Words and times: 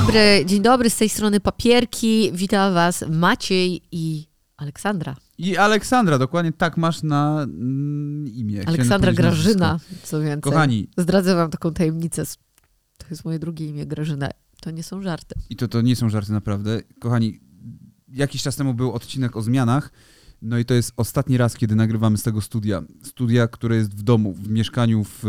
dobry, 0.00 0.44
dzień 0.46 0.62
dobry, 0.62 0.90
z 0.90 0.96
tej 0.96 1.08
strony 1.08 1.40
Papierki. 1.40 2.30
Witam 2.32 2.74
was 2.74 3.04
Maciej 3.10 3.82
i 3.92 4.26
Aleksandra. 4.56 5.16
I 5.38 5.56
Aleksandra, 5.56 6.18
dokładnie 6.18 6.52
tak 6.52 6.76
masz 6.76 7.02
na 7.02 7.42
mm, 7.42 8.28
imię. 8.28 8.62
Aleksandra 8.66 9.12
Grażyna, 9.12 9.80
co 10.02 10.20
więcej. 10.20 10.52
Kochani, 10.52 10.88
Zdradzę 10.96 11.34
wam 11.34 11.50
taką 11.50 11.72
tajemnicę. 11.72 12.24
To 12.98 13.06
jest 13.10 13.24
moje 13.24 13.38
drugie 13.38 13.66
imię, 13.66 13.86
Grażyna. 13.86 14.28
To 14.60 14.70
nie 14.70 14.82
są 14.82 15.02
żarty. 15.02 15.34
i 15.50 15.56
to, 15.56 15.68
to 15.68 15.80
nie 15.80 15.96
są 15.96 16.08
żarty 16.08 16.32
naprawdę. 16.32 16.82
Kochani, 17.00 17.40
jakiś 18.08 18.42
czas 18.42 18.56
temu 18.56 18.74
był 18.74 18.92
odcinek 18.92 19.36
o 19.36 19.42
zmianach. 19.42 19.92
No 20.42 20.58
i 20.58 20.64
to 20.64 20.74
jest 20.74 20.92
ostatni 20.96 21.36
raz, 21.36 21.56
kiedy 21.56 21.74
nagrywamy 21.74 22.18
z 22.18 22.22
tego 22.22 22.40
studia. 22.40 22.82
Studia, 23.02 23.48
które 23.48 23.76
jest 23.76 23.94
w 23.94 24.02
domu, 24.02 24.34
w 24.34 24.48
mieszkaniu, 24.48 25.04
w 25.04 25.24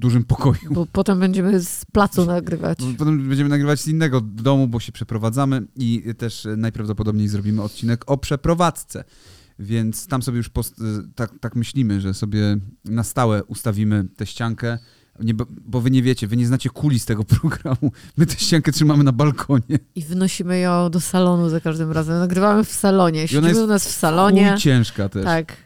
dużym 0.00 0.24
pokoju. 0.24 0.70
Bo 0.70 0.86
potem 0.92 1.20
będziemy 1.20 1.60
z 1.60 1.84
placu 1.92 2.26
nagrywać. 2.26 2.78
Potem 2.98 3.28
będziemy 3.28 3.50
nagrywać 3.50 3.80
z 3.80 3.88
innego 3.88 4.20
domu, 4.20 4.68
bo 4.68 4.80
się 4.80 4.92
przeprowadzamy 4.92 5.62
i 5.76 6.02
też 6.18 6.48
najprawdopodobniej 6.56 7.28
zrobimy 7.28 7.62
odcinek 7.62 8.10
o 8.10 8.18
przeprowadzce. 8.18 9.04
Więc 9.58 10.06
tam 10.06 10.22
sobie 10.22 10.36
już 10.36 10.48
post, 10.48 10.80
e, 10.80 10.84
tak, 11.14 11.38
tak 11.40 11.56
myślimy, 11.56 12.00
że 12.00 12.14
sobie 12.14 12.56
na 12.84 13.04
stałe 13.04 13.44
ustawimy 13.44 14.04
tę 14.16 14.26
ściankę. 14.26 14.78
Nie, 15.20 15.34
bo, 15.34 15.80
wy 15.80 15.90
nie 15.90 16.02
wiecie, 16.02 16.26
wy 16.26 16.36
nie 16.36 16.46
znacie 16.46 16.70
kulis 16.70 17.04
tego 17.04 17.24
programu. 17.40 17.92
My 18.16 18.26
tę 18.26 18.34
ściankę 18.38 18.72
trzymamy 18.72 19.04
na 19.04 19.12
balkonie. 19.12 19.78
I 19.94 20.02
wynosimy 20.02 20.58
ją 20.58 20.90
do 20.90 21.00
salonu 21.00 21.48
za 21.48 21.60
każdym 21.60 21.92
razem. 21.92 22.18
Nagrywamy 22.18 22.64
w 22.64 22.72
salonie. 22.72 23.28
Siedzimy 23.28 23.64
u 23.64 23.66
nas 23.66 23.88
w 23.88 23.90
salonie. 23.90 24.54
Ciężka 24.58 25.08
też. 25.08 25.24
Tak. 25.24 25.56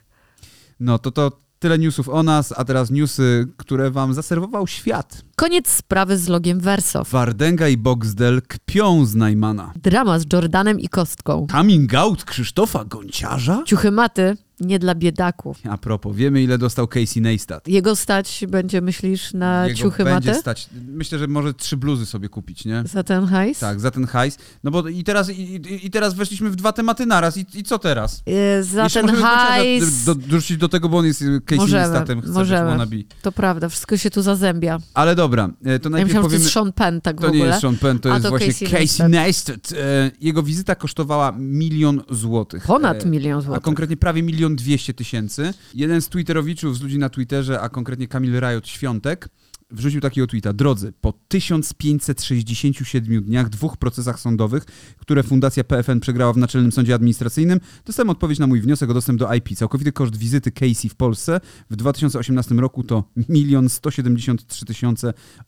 No 0.81 0.99
to 0.99 1.11
to 1.11 1.44
tyle 1.65 1.79
newsów 1.79 2.09
o 2.09 2.23
nas, 2.23 2.55
a 2.57 2.65
teraz 2.65 2.91
newsy, 2.91 3.47
które 3.57 3.91
wam 3.91 4.15
zaserwował 4.15 4.67
świat. 4.67 5.23
Koniec 5.37 5.69
sprawy 5.69 6.19
z 6.19 6.29
logiem 6.29 6.61
Wersow. 6.61 7.11
Wardenga 7.11 7.69
i 7.69 7.77
Boxdel 7.77 8.43
kpią 8.49 9.07
z 9.07 9.15
Najmana. 9.15 9.73
Drama 9.83 10.19
z 10.19 10.25
Jordanem 10.33 10.81
i 10.81 10.89
Kostką. 10.89 11.47
Coming 11.51 11.95
out 11.95 12.25
Krzysztofa 12.25 12.85
Gonciarza? 12.85 13.63
Ciuchy 13.67 13.91
maty 13.91 14.37
nie 14.61 14.79
dla 14.79 14.95
biedaków. 14.95 15.59
A 15.71 15.79
propos, 15.79 16.17
wiemy 16.17 16.43
ile 16.43 16.59
dostał 16.59 16.89
Casey 16.89 17.21
Neistat. 17.21 17.69
Jego 17.69 17.97
stać 17.97 18.45
będzie, 18.49 18.81
myślisz, 18.81 19.33
na 19.33 19.67
Jego 19.67 19.79
ciuchy 19.79 20.05
będzie 20.05 20.35
stać. 20.35 20.69
Myślę, 20.89 21.19
że 21.19 21.27
może 21.27 21.55
trzy 21.55 21.77
bluzy 21.77 22.07
sobie 22.07 22.29
kupić, 22.29 22.65
nie? 22.65 22.83
Za 22.87 23.03
ten 23.03 23.27
hajs? 23.27 23.59
Tak, 23.59 23.81
za 23.81 23.91
ten 23.91 24.07
hajs. 24.07 24.39
No 24.65 24.71
bo 24.71 24.89
i 24.89 25.05
teraz, 25.05 25.31
i, 25.31 25.61
i- 25.87 25.91
teraz 25.91 26.15
weszliśmy 26.15 26.51
w 26.51 26.57
dwa 26.57 26.73
tematy 26.73 27.07
naraz. 27.07 27.37
I, 27.37 27.47
i 27.55 27.63
co 27.63 27.79
teraz? 27.79 28.23
E, 28.27 28.63
Za 28.63 28.83
Jeszcze 28.85 29.05
ten 29.05 29.17
hajs. 29.17 30.05
Do, 30.05 30.15
dorzucić 30.15 30.57
do 30.57 30.69
tego, 30.69 30.89
bo 30.89 30.99
on 30.99 31.05
jest 31.07 31.25
Casey 31.45 31.57
Możemy, 31.59 31.83
Neistatem, 31.83 32.21
chce 32.23 32.31
możemy. 32.33 32.87
To 33.23 33.33
prawda, 33.33 33.69
wszystko 33.69 33.97
się 33.97 34.11
tu 34.11 34.23
zazębia. 34.23 34.79
Ale 34.95 35.15
dobra, 35.25 35.51
e, 35.65 35.79
to 35.79 35.89
Ja 35.89 35.91
najpierw 35.91 36.11
że 36.13 36.17
to 36.17 36.23
powiemy... 36.23 36.43
jest 36.43 36.55
Sean 36.55 36.73
Penn 36.73 37.01
tak 37.01 37.21
To 37.21 37.31
nie 37.31 37.39
jest 37.39 37.61
Sean 37.61 37.77
Penn, 37.77 37.99
to 37.99 38.11
A 38.11 38.13
jest 38.13 38.23
to 38.25 38.29
właśnie 38.31 38.47
Casey 38.47 38.67
Casey, 38.67 38.79
Neistat. 38.79 39.09
Neistat. 39.09 39.73
E, 39.73 40.11
Jego 40.21 40.43
wizyta 40.43 40.75
kosztowała 40.75 41.33
milion 41.39 42.03
złotych. 42.11 42.65
Ponad 42.67 43.05
E, 43.07 43.09
milion 43.09 43.39
A 43.39 43.41
złotych. 43.43 43.63
konkretnie 43.63 43.97
prawie 43.97 44.23
milion 44.23 44.57
dwieście 44.57 44.95
tysięcy. 44.95 45.55
Jeden 45.75 46.03
z 46.03 46.09
Twitterowiczów, 46.09 46.79
z 46.79 46.83
ludzi 46.83 46.99
na 46.99 47.09
Twitterze, 47.09 47.61
a 47.61 47.69
konkretnie 47.69 48.09
Kamil 48.09 48.41
Rajot 48.41 48.69
Świątek, 48.69 49.29
wrzucił 49.75 50.01
takiego 50.01 50.27
tweeta. 50.27 50.53
Drodzy, 50.53 50.93
po 51.01 51.13
1567 51.29 53.25
dniach, 53.25 53.49
dwóch 53.49 53.77
procesach 53.77 54.21
sądowych, 54.21 54.65
które 54.99 55.23
Fundacja 55.23 55.65
PFN 55.65 56.01
przegrała 56.01 56.33
w 56.33 56.37
Naczelnym 56.37 56.73
Sądzie 56.73 56.95
Administracyjnym, 56.95 57.61
dostałem 57.85 58.11
odpowiedź 58.11 58.39
na 58.39 58.47
mój 58.47 58.61
wniosek 58.61 58.91
o 58.91 58.95
dostęp 58.95 59.19
do 59.19 59.35
IP. 59.35 59.57
Całkowity 59.57 59.93
koszt 59.93 60.17
wizyty 60.17 60.53
Casey 60.53 60.89
w 60.89 60.95
Polsce 60.95 61.41
w 61.71 61.77
2018 61.77 62.55
roku 62.55 62.83
to 62.83 63.05
1 63.29 63.69
173 63.69 64.65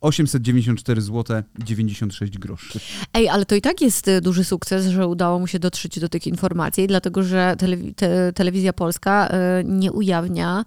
894 0.01 1.01
zł 1.01 1.43
96 1.65 2.39
groszy. 2.39 2.81
Ej, 3.15 3.29
ale 3.29 3.47
to 3.47 3.55
i 3.55 3.61
tak 3.61 3.81
jest 3.81 4.09
y, 4.09 4.21
duży 4.21 4.45
sukces, 4.45 4.87
że 4.87 5.07
udało 5.07 5.39
mu 5.39 5.47
się 5.47 5.59
dotrzeć 5.59 6.01
do 6.01 6.09
tych 6.09 6.27
informacji, 6.27 6.87
dlatego 6.87 7.23
że 7.23 7.57
telewi- 7.59 7.95
te, 7.95 8.33
telewizja 8.33 8.73
polska 8.73 9.29
y, 9.61 9.65
nie 9.65 9.93
ujawnia 9.93 10.65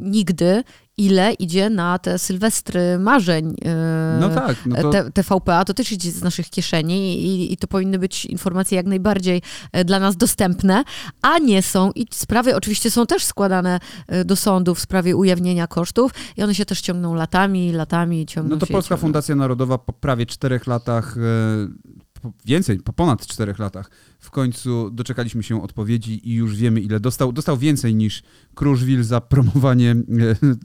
nigdy, 0.00 0.62
ile 0.98 1.32
idzie 1.32 1.70
na 1.70 1.98
te 1.98 2.18
sylwestry 2.18 2.98
marzeń. 2.98 3.50
y, 3.50 4.20
No 4.20 4.28
tak, 4.28 4.56
no 4.66 4.82
to... 4.82 4.90
Te, 4.90 5.10
TVP, 5.10 5.62
to 5.66 5.74
też 5.74 5.92
idzie 5.92 6.10
z 6.10 6.22
naszych 6.22 6.50
kieszeni 6.50 7.22
i, 7.22 7.52
i 7.52 7.56
to 7.56 7.66
powinny 7.66 7.98
być 7.98 8.24
informacje 8.24 8.76
jak 8.76 8.86
najbardziej 8.86 9.42
e, 9.72 9.84
dla 9.84 9.98
nas 9.98 10.16
dostępne, 10.16 10.84
a 11.22 11.38
nie 11.38 11.62
są. 11.62 11.92
I 11.94 12.06
sprawy 12.12 12.56
oczywiście 12.56 12.90
są 12.90 13.06
też 13.06 13.24
składane 13.24 13.80
e, 14.06 14.24
do 14.24 14.36
sądu 14.36 14.74
w 14.74 14.80
sprawie 14.80 15.16
ujawnienia 15.16 15.66
kosztów 15.66 16.12
i 16.36 16.42
one 16.42 16.54
się 16.54 16.64
też 16.64 16.80
ciągną 16.80 17.14
latami, 17.14 17.72
latami, 17.72 18.26
ciągną 18.26 18.56
No 18.56 18.60
to 18.60 18.66
Polska 18.66 18.94
ciągną. 18.94 19.06
Fundacja 19.06 19.34
Narodowa 19.34 19.78
po 19.78 19.92
prawie 19.92 20.26
czterech 20.26 20.66
latach, 20.66 21.16
e, 21.18 22.30
więcej, 22.44 22.78
po 22.78 22.92
ponad 22.92 23.26
czterech 23.26 23.58
latach, 23.58 23.90
w 24.18 24.30
końcu 24.30 24.90
doczekaliśmy 24.90 25.42
się 25.42 25.62
odpowiedzi 25.62 26.30
i 26.30 26.34
już 26.34 26.56
wiemy, 26.56 26.80
ile 26.80 27.00
dostał. 27.00 27.32
Dostał 27.32 27.56
więcej 27.56 27.94
niż 27.94 28.22
Kruszwil 28.54 29.04
za 29.04 29.20
promowanie 29.20 29.90
e, 29.90 29.96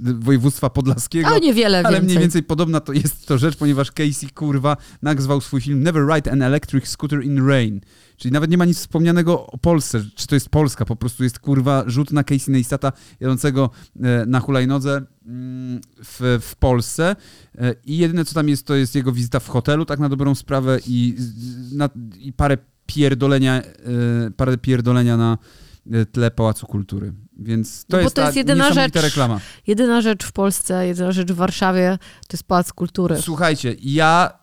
województwa 0.25 0.69
podlaskiego. 0.69 1.27
A 1.27 1.39
niewiele 1.39 1.77
Ale 1.77 1.91
więcej. 1.91 2.05
mniej 2.05 2.19
więcej 2.19 2.43
podobna 2.43 2.79
to 2.79 2.93
jest 2.93 3.27
to 3.27 3.37
rzecz, 3.37 3.55
ponieważ 3.55 3.91
Casey, 3.91 4.29
kurwa, 4.33 4.77
nazwał 5.01 5.41
swój 5.41 5.61
film 5.61 5.83
Never 5.83 6.07
Ride 6.15 6.31
an 6.31 6.41
Electric 6.41 6.87
Scooter 6.87 7.23
in 7.23 7.47
Rain. 7.47 7.81
Czyli 8.17 8.31
nawet 8.31 8.51
nie 8.51 8.57
ma 8.57 8.65
nic 8.65 8.77
wspomnianego 8.77 9.47
o 9.47 9.57
Polsce, 9.57 10.03
czy 10.15 10.27
to 10.27 10.35
jest 10.35 10.49
Polska, 10.49 10.85
po 10.85 10.95
prostu 10.95 11.23
jest, 11.23 11.39
kurwa, 11.39 11.83
rzut 11.87 12.11
na 12.11 12.23
Casey 12.23 12.51
Neistata 12.51 12.91
jadącego 13.19 13.69
e, 14.01 14.25
na 14.25 14.39
hulajnodze 14.39 15.01
mm, 15.25 15.81
w, 16.03 16.39
w 16.41 16.55
Polsce. 16.55 17.15
E, 17.57 17.75
I 17.85 17.97
jedyne, 17.97 18.25
co 18.25 18.33
tam 18.33 18.49
jest, 18.49 18.67
to 18.67 18.75
jest 18.75 18.95
jego 18.95 19.11
wizyta 19.11 19.39
w 19.39 19.47
hotelu, 19.47 19.85
tak 19.85 19.99
na 19.99 20.09
dobrą 20.09 20.35
sprawę 20.35 20.79
i, 20.87 21.15
na, 21.71 21.89
i 22.19 22.33
parę 22.33 22.57
pierdolenia, 22.95 23.61
e, 23.61 24.31
parę 24.37 24.57
pierdolenia 24.57 25.17
na 25.17 25.37
e, 25.91 26.05
tle 26.05 26.31
Pałacu 26.31 26.65
Kultury. 26.67 27.13
Więc 27.39 27.85
to 27.85 27.97
No 27.97 28.03
jest 28.03 28.15
to 28.15 28.21
ta 28.21 28.25
jest 28.25 28.37
jedyna 28.37 28.73
rzecz. 28.73 28.95
reklama. 28.95 29.39
Jedyna 29.67 30.01
rzecz 30.01 30.23
w 30.23 30.31
Polsce, 30.31 30.87
jedyna 30.87 31.11
rzecz 31.11 31.31
w 31.31 31.35
Warszawie 31.35 31.97
to 32.27 32.37
jest 32.37 32.43
Pałac 32.43 32.73
Kultury. 32.73 33.17
Słuchajcie, 33.21 33.75
ja, 33.81 34.33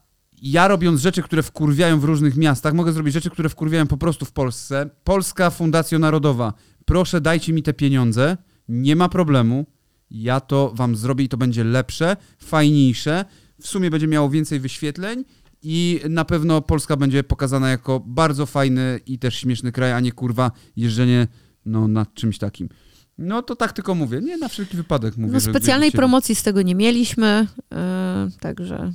ja 0.43 0.69
robiąc 0.69 1.01
rzeczy, 1.01 1.23
które 1.23 1.43
wkurwiają 1.43 2.01
w 2.01 2.05
różnych 2.05 2.37
miastach, 2.37 2.75
mogę 2.75 2.93
zrobić 2.93 3.15
rzeczy, 3.15 3.31
które 3.31 3.49
wkurwiają 3.49 3.87
po 3.87 3.97
prostu 3.97 4.25
w 4.25 4.33
Polsce. 4.33 4.91
Polska 5.05 5.51
Fundacja 5.51 5.99
Narodowa, 5.99 6.53
proszę 6.85 7.21
dajcie 7.21 7.53
mi 7.53 7.63
te 7.63 7.73
pieniądze, 7.73 8.37
nie 8.69 8.97
ma 8.97 9.09
problemu. 9.09 9.67
Ja 10.11 10.41
to 10.41 10.73
wam 10.75 10.97
zrobię 10.97 11.25
i 11.25 11.29
to 11.29 11.37
będzie 11.37 11.65
lepsze, 11.65 12.17
fajniejsze. 12.39 13.25
W 13.61 13.67
sumie 13.69 13.91
będzie 13.91 14.07
miało 14.09 14.31
więcej 14.31 14.61
wyświetleń 14.61 15.25
i 15.63 16.01
na 16.09 16.25
pewno 16.25 16.63
Polska 16.63 16.97
będzie 16.97 17.25
pokazana 17.25 17.71
jako 17.71 18.01
bardzo 18.07 18.47
fajny 18.47 19.01
i 19.07 19.19
też 19.19 19.35
śmieszny 19.35 19.73
kraj, 19.73 19.93
a 19.93 20.01
nie 20.01 20.13
kurwa 20.13 20.51
jeżdżenie 20.77 21.29
no, 21.67 21.89
nad 21.89 22.15
czymś 22.15 22.39
takim. 22.39 22.69
No 23.19 23.43
to 23.43 23.57
tak 23.57 23.73
tylko 23.73 23.95
mówię. 23.95 24.21
Nie 24.21 24.37
na 24.37 24.49
wszelki 24.49 24.77
wypadek 24.77 25.17
mówię. 25.17 25.33
No 25.33 25.41
specjalnej 25.41 25.93
promocji 25.93 26.35
z 26.35 26.43
tego 26.43 26.63
nie 26.63 26.75
mieliśmy, 26.75 27.47
yy, 27.71 27.77
także 28.41 28.93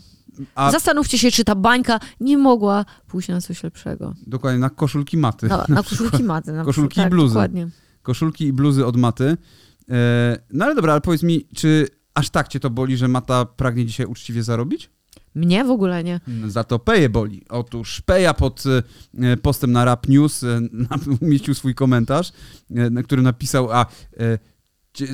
A 0.55 0.71
zastanówcie 0.71 1.17
się, 1.17 1.31
czy 1.31 1.43
ta 1.43 1.55
bańka 1.55 1.99
nie 2.19 2.37
mogła 2.37 2.85
pójść 3.07 3.29
na 3.29 3.41
coś 3.41 3.63
lepszego. 3.63 4.13
dokładnie 4.27 4.59
na 4.59 4.69
koszulki 4.69 5.17
maty. 5.17 5.47
Na, 5.47 5.65
na 5.69 5.83
koszulki 5.83 6.23
maty. 6.33 6.51
Na 6.51 6.63
Koszulki 6.63 6.99
i 6.99 7.03
tak, 7.03 7.09
bluzy. 7.11 7.33
Dokładnie. 7.33 7.69
koszulki 8.01 8.45
i 8.45 8.53
bluzy 8.53 8.85
od 8.85 8.97
maty. 8.97 9.37
E, 9.89 10.37
no 10.53 10.65
ale 10.65 10.75
dobra, 10.75 10.91
ale 10.91 11.01
powiedz 11.01 11.23
mi, 11.23 11.47
czy 11.55 11.87
aż 12.13 12.29
tak 12.29 12.47
cię 12.47 12.59
to 12.59 12.69
boli, 12.69 12.97
że 12.97 13.07
mata 13.07 13.45
pragnie 13.45 13.85
dzisiaj 13.85 14.05
uczciwie 14.05 14.43
zarobić? 14.43 14.89
Mnie 15.35 15.63
w 15.65 15.69
ogóle 15.69 16.03
nie. 16.03 16.19
Za 16.47 16.63
to 16.63 16.79
Peje 16.79 17.09
boli. 17.09 17.45
Otóż 17.49 18.01
Peja 18.01 18.33
pod 18.33 18.63
e, 19.19 19.37
postem 19.37 19.71
na 19.71 19.85
Rap 19.85 20.07
News 20.09 20.43
e, 20.43 20.61
umieścił 21.21 21.53
swój 21.53 21.75
komentarz, 21.75 22.31
e, 22.75 22.89
na 22.89 23.03
którym 23.03 23.23
napisał, 23.25 23.71
a 23.71 23.85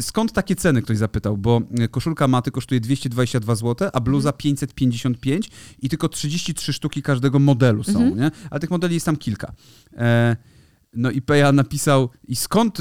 skąd 0.02 0.32
takie 0.34 0.56
ceny, 0.56 0.82
ktoś 0.82 0.98
zapytał, 0.98 1.38
bo 1.38 1.62
koszulka 1.92 2.28
maty 2.28 2.52
kosztuje 2.52 2.82
222 2.82 3.56
zł, 3.56 3.90
a 3.94 4.00
bluza 4.00 4.32
555 4.34 5.50
i 5.82 5.90
tylko 5.90 6.10
33 6.10 6.74
sztuki 6.74 7.02
każdego 7.02 7.40
modelu 7.40 7.84
są, 7.84 7.92
Mhm. 8.00 8.18
nie? 8.20 8.32
Ale 8.50 8.60
tych 8.60 8.70
modeli 8.70 8.94
jest 8.94 9.06
tam 9.06 9.18
kilka. 9.18 9.54
No 10.94 11.12
i 11.12 11.22
Peja 11.22 11.52
napisał, 11.52 12.10
i 12.28 12.36
skąd, 12.36 12.78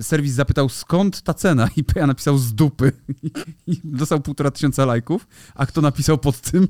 serwis 0.00 0.32
zapytał, 0.32 0.68
skąd 0.68 1.22
ta 1.22 1.34
cena? 1.34 1.68
I 1.76 1.84
Peja 1.84 2.06
napisał 2.06 2.38
z 2.38 2.54
dupy. 2.54 2.92
I 3.66 3.80
dostał 3.84 4.20
półtora 4.20 4.50
tysiąca 4.50 4.84
lajków. 4.84 5.28
A 5.54 5.66
kto 5.66 5.80
napisał 5.80 6.18
pod 6.18 6.40
tym 6.40 6.68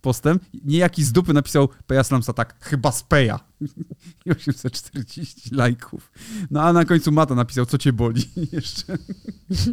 postem? 0.00 0.40
Niejaki 0.64 1.04
z 1.04 1.12
dupy 1.12 1.32
napisał 1.32 1.68
Peja 1.86 2.04
Slamsa 2.04 2.32
tak, 2.32 2.54
chyba 2.60 2.92
z 2.92 3.02
Peja. 3.02 3.40
I 4.26 4.30
840 4.30 5.54
lajków. 5.54 6.12
No 6.50 6.62
a 6.62 6.72
na 6.72 6.84
końcu 6.84 7.12
Mata 7.12 7.34
napisał, 7.34 7.66
co 7.66 7.78
cię 7.78 7.92
boli 7.92 8.22
jeszcze. 8.52 8.98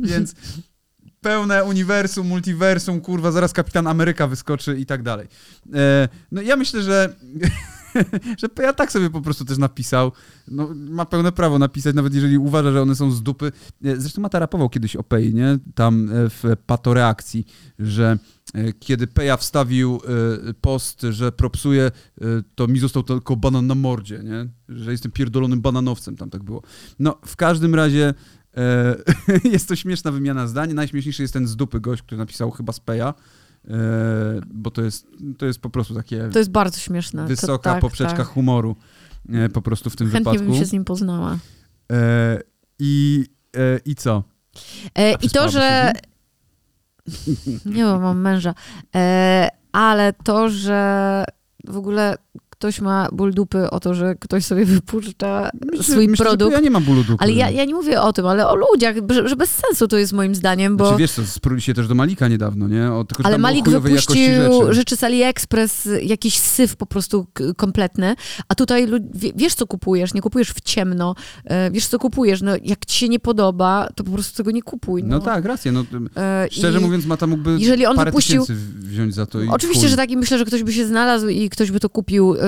Więc 0.02 0.36
pełne 1.22 1.64
uniwersum, 1.64 2.28
multiversum, 2.28 3.02
kurwa, 3.02 3.32
zaraz 3.32 3.54
Kapitan 3.54 3.88
Ameryka 3.88 4.28
wyskoczy 4.28 4.80
i 4.80 4.86
tak 4.86 5.04
dalej. 5.04 5.28
E, 5.74 6.10
no 6.32 6.42
ja 6.42 6.56
myślę, 6.56 6.84
że 6.84 7.16
że 8.40 8.48
ja 8.60 8.74
tak 8.74 8.92
sobie 8.92 9.10
po 9.10 9.22
prostu 9.22 9.46
też 9.46 9.58
napisał. 9.58 10.12
No, 10.48 10.70
ma 10.76 11.06
pełne 11.06 11.32
prawo 11.32 11.60
napisać, 11.60 11.96
nawet 11.96 12.14
jeżeli 12.14 12.38
uważa, 12.38 12.72
że 12.72 12.82
one 12.82 12.96
są 12.96 13.12
z 13.12 13.24
dupy. 13.24 13.52
E, 13.86 13.98
zresztą 13.98 14.22
Mata 14.22 14.40
rapował 14.40 14.70
kiedyś 14.70 14.96
o 14.96 15.04
Pei, 15.04 15.34
nie? 15.34 15.60
Tam 15.76 16.10
e, 16.10 16.30
w 16.30 16.44
patoreakcji, 16.66 17.46
że 17.80 18.18
e, 18.54 18.74
kiedy 18.74 19.08
Peja 19.08 19.38
wstawił 19.38 20.02
post, 20.62 21.02
że 21.10 21.32
propsuje, 21.32 21.92
to 22.56 22.68
mi 22.68 22.80
został 22.80 23.04
tylko 23.04 23.36
banan 23.36 23.68
na 23.68 23.76
mordzie, 23.76 24.20
nie? 24.24 24.50
Że 24.70 24.92
jestem 24.92 25.12
pierdolonym 25.12 25.62
bananowcem, 25.62 26.16
tam 26.16 26.30
tak 26.30 26.44
było. 26.44 26.62
No, 27.00 27.18
w 27.26 27.36
każdym 27.36 27.76
razie 27.76 28.14
jest 29.54 29.68
to 29.68 29.76
śmieszna 29.76 30.12
wymiana 30.12 30.48
zdań. 30.48 30.74
Najśmieszniejszy 30.74 31.22
jest 31.22 31.34
ten 31.34 31.48
z 31.48 31.56
dupy 31.56 31.80
gość, 31.80 32.02
który 32.02 32.18
napisał 32.18 32.52
chyba 32.52 32.74
z 32.74 32.80
Peja 32.80 33.14
bo 34.54 34.72
to 34.72 34.82
jest, 34.82 35.08
to 35.38 35.46
jest 35.46 35.60
po 35.60 35.70
prostu 35.70 35.96
takie... 35.96 36.30
To 36.30 36.40
jest 36.40 36.52
bardzo 36.52 36.80
śmieszne. 36.80 37.26
Wysoka 37.26 37.70
to, 37.70 37.74
tak, 37.74 37.82
poprzeczka 37.82 38.18
tak. 38.18 38.28
humoru 38.28 38.76
e, 39.30 39.50
po 39.50 39.62
prostu 39.62 39.90
w 39.90 39.96
tym 39.96 40.08
Chętnie 40.08 40.20
wypadku. 40.20 40.38
Chętnie 40.38 40.54
bym 40.54 40.60
się 40.60 40.70
z 40.70 40.74
nim 40.74 40.86
poznała. 40.86 41.38
E, 41.92 42.40
I, 42.80 43.26
e, 43.58 43.80
i 43.86 43.96
co? 43.96 44.24
E, 44.98 45.14
I 45.14 45.30
to, 45.30 45.50
że... 45.50 45.92
Nie, 47.66 47.84
bo 47.84 48.00
mam 48.00 48.22
męża. 48.22 48.54
E, 48.96 49.50
ale 49.72 50.14
to, 50.14 50.50
że 50.50 51.24
w 51.68 51.78
ogóle 51.78 52.16
ktoś 52.64 52.82
ma 52.82 53.08
ból 53.12 53.34
dupy 53.34 53.70
o 53.70 53.80
to, 53.80 53.94
że 53.94 54.16
ktoś 54.16 54.46
sobie 54.46 54.66
wypuszcza 54.66 55.50
myślę, 55.72 55.84
swój 55.84 56.08
myślę, 56.08 56.26
produkt. 56.26 56.54
ja 56.54 56.60
nie 56.60 56.72
mam 56.72 56.84
bólu 56.84 57.04
dupy. 57.04 57.24
Ale 57.24 57.32
ja, 57.32 57.50
ja 57.50 57.66
nie 57.66 57.74
mówię 57.74 58.02
o 58.02 58.14
tym, 58.14 58.26
ale 58.26 58.48
o 58.48 58.56
ludziach, 58.56 58.96
że, 59.10 59.28
że 59.28 59.36
bez 59.36 59.50
sensu 59.50 59.88
to 59.88 59.98
jest 59.98 60.14
moim 60.14 60.36
zdaniem, 60.36 60.78
bo... 60.78 60.86
Znaczy, 60.86 61.00
wiesz 61.00 61.12
co, 61.12 61.26
spruli 61.26 61.62
się 61.62 61.74
też 61.74 61.88
do 61.88 61.96
Malika 61.96 62.28
niedawno, 62.28 62.68
nie? 62.68 62.92
O, 62.92 63.04
tylko, 63.04 63.26
ale 63.26 63.38
Malik 63.38 63.70
wypuścił 63.70 64.16
rzeczy. 64.16 64.74
rzeczy 64.74 64.96
z 64.96 65.04
AliExpress, 65.04 65.90
jakiś 66.04 66.38
syf 66.38 66.76
po 66.76 66.86
prostu 66.86 67.28
kompletny, 67.58 68.16
a 68.48 68.56
tutaj 68.56 68.88
wiesz 69.36 69.56
co 69.56 69.68
kupujesz, 69.68 70.14
nie 70.14 70.22
kupujesz 70.22 70.50
w 70.50 70.62
ciemno, 70.62 71.16
e, 71.46 71.72
wiesz 71.72 71.88
co 71.88 72.00
kupujesz, 72.00 72.42
no 72.42 72.52
jak 72.64 72.86
ci 72.86 73.00
się 73.00 73.10
nie 73.10 73.20
podoba, 73.20 73.88
to 73.96 74.04
po 74.04 74.12
prostu 74.12 74.38
tego 74.38 74.52
nie 74.52 74.62
kupuj. 74.62 75.04
No, 75.04 75.10
no 75.10 75.20
tak, 75.20 75.46
rację, 75.46 75.72
no 75.72 75.86
e, 76.18 76.48
szczerze 76.52 76.80
I 76.80 76.82
mówiąc 76.82 77.06
Mata 77.06 77.28
mógłby 77.28 77.58
jeżeli 77.60 77.86
on 77.86 77.96
parę 77.96 78.12
wypuścił, 78.12 78.46
wziąć 78.80 79.16
za 79.16 79.26
to 79.26 79.42
i 79.42 79.48
Oczywiście, 79.50 79.82
chuj. 79.82 79.90
że 79.90 79.98
tak 79.98 80.12
i 80.12 80.18
myślę, 80.18 80.38
że 80.38 80.46
ktoś 80.46 80.64
by 80.64 80.74
się 80.74 80.88
znalazł 80.88 81.28
i 81.28 81.50
ktoś 81.50 81.72
by 81.72 81.80
to 81.80 81.90
kupił 81.90 82.36
e, 82.36 82.40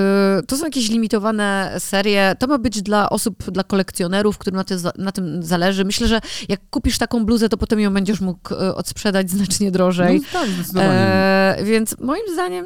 to 0.48 0.58
są 0.58 0.66
jakieś 0.66 0.90
limitowane 0.90 1.76
serie. 1.80 2.36
To 2.40 2.48
ma 2.48 2.58
być 2.58 2.82
dla 2.82 3.10
osób, 3.10 3.52
dla 3.52 3.64
kolekcjonerów, 3.64 4.38
którym 4.38 4.58
na, 4.58 4.64
tym, 4.64 4.80
na 4.98 5.12
tym 5.12 5.44
zależy. 5.44 5.86
Myślę, 5.86 6.08
że 6.08 6.22
jak 6.50 6.60
kupisz 6.70 6.98
taką 6.98 7.26
bluzę, 7.26 7.50
to 7.50 7.58
potem 7.58 7.80
ją 7.80 7.94
będziesz 7.94 8.22
mógł 8.22 8.54
e, 8.54 8.76
odsprzedać 8.76 9.32
znacznie 9.32 9.72
drożej. 9.72 10.20
No 10.20 10.40
tak, 10.40 10.50
zdecydowanie. 10.50 10.92
E, 10.92 11.58
więc 11.64 11.96
moim 12.00 12.24
zdaniem 12.34 12.66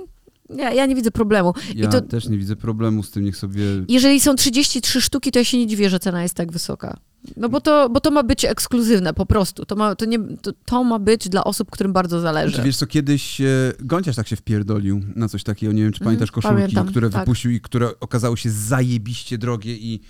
ja, 0.57 0.73
ja 0.73 0.85
nie 0.85 0.95
widzę 0.95 1.11
problemu. 1.11 1.53
Ja 1.75 1.87
to, 1.87 2.01
też 2.01 2.29
nie 2.29 2.37
widzę 2.37 2.55
problemu 2.55 3.03
z 3.03 3.11
tym, 3.11 3.23
niech 3.23 3.37
sobie... 3.37 3.63
Jeżeli 3.87 4.19
są 4.19 4.35
33 4.35 5.01
sztuki, 5.01 5.31
to 5.31 5.39
ja 5.39 5.45
się 5.45 5.57
nie 5.57 5.67
dziwię, 5.67 5.89
że 5.89 5.99
cena 5.99 6.23
jest 6.23 6.35
tak 6.35 6.51
wysoka. 6.51 6.97
No 7.37 7.49
bo 7.49 7.61
to, 7.61 7.89
bo 7.89 7.99
to 7.99 8.11
ma 8.11 8.23
być 8.23 8.45
ekskluzywne 8.45 9.13
po 9.13 9.25
prostu. 9.25 9.65
To 9.65 9.75
ma, 9.75 9.95
to, 9.95 10.05
nie, 10.05 10.19
to, 10.41 10.51
to 10.65 10.83
ma 10.83 10.99
być 10.99 11.29
dla 11.29 11.43
osób, 11.43 11.71
którym 11.71 11.93
bardzo 11.93 12.19
zależy. 12.19 12.55
Znaczy, 12.55 12.65
wiesz 12.65 12.77
co, 12.77 12.87
kiedyś 12.87 13.41
e, 13.41 13.45
Gąciarz 13.79 14.15
tak 14.15 14.27
się 14.27 14.35
wpierdolił 14.35 15.01
na 15.15 15.29
coś 15.29 15.43
takiego, 15.43 15.73
nie 15.73 15.83
wiem, 15.83 15.91
czy 15.91 16.03
pamiętasz 16.03 16.31
koszulki, 16.31 16.55
Pamiętam, 16.55 16.87
które 16.87 17.09
tak. 17.09 17.21
wypuścił 17.21 17.51
i 17.51 17.61
które 17.61 17.99
okazały 17.99 18.37
się 18.37 18.49
zajebiście 18.49 19.37
drogie 19.37 19.75
i 19.75 20.01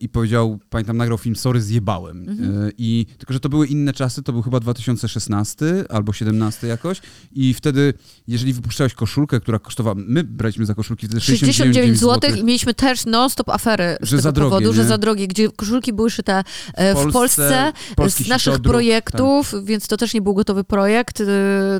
i 0.00 0.08
powiedział, 0.08 0.58
pamiętam, 0.70 0.96
nagrał 0.96 1.18
film 1.18 1.36
Sorry, 1.36 1.62
zjebałem. 1.62 2.28
Mhm. 2.28 2.66
E, 2.66 2.70
I 2.78 3.06
tylko, 3.18 3.32
że 3.32 3.40
to 3.40 3.48
były 3.48 3.66
inne 3.66 3.92
czasy, 3.92 4.22
to 4.22 4.32
był 4.32 4.42
chyba 4.42 4.60
2016 4.60 5.84
albo 5.88 6.12
17 6.12 6.66
jakoś 6.66 7.00
i 7.32 7.54
wtedy, 7.54 7.94
jeżeli 8.28 8.52
wypuszczałeś 8.52 8.94
koszulkę, 8.94 9.40
która 9.40 9.58
kosztowała, 9.58 9.96
my 9.98 10.24
braliśmy 10.24 10.66
za 10.66 10.74
koszulki 10.74 11.06
wtedy 11.06 11.20
69, 11.20 11.56
69 11.56 11.98
zł 11.98 12.36
i 12.36 12.44
mieliśmy 12.44 12.74
też 12.74 13.06
non-stop 13.06 13.48
afery 13.48 13.96
z 14.00 14.08
że 14.08 14.10
tego 14.10 14.22
za 14.22 14.32
drogie, 14.32 14.50
powodu, 14.50 14.68
nie? 14.68 14.74
że 14.74 14.84
za 14.84 14.98
drogie, 14.98 15.28
gdzie 15.28 15.50
koszulki 15.50 15.92
były 15.92 16.10
szyte 16.10 16.42
e, 16.74 16.94
w 16.94 17.12
Polsce, 17.12 17.72
w 17.90 17.94
Polsce 17.94 18.24
z 18.24 18.28
naszych 18.28 18.58
projektów, 18.58 19.50
tak. 19.50 19.64
więc 19.64 19.88
to 19.88 19.96
też 19.96 20.14
nie 20.14 20.22
był 20.22 20.34
gotowy 20.34 20.64
projekt, 20.64 21.20
e, 21.20 21.24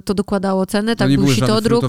to 0.05 0.15
dokładało 0.15 0.67
ceny, 0.67 0.97
tak, 0.97 1.17
był 1.17 1.29
sitodruk 1.29 1.85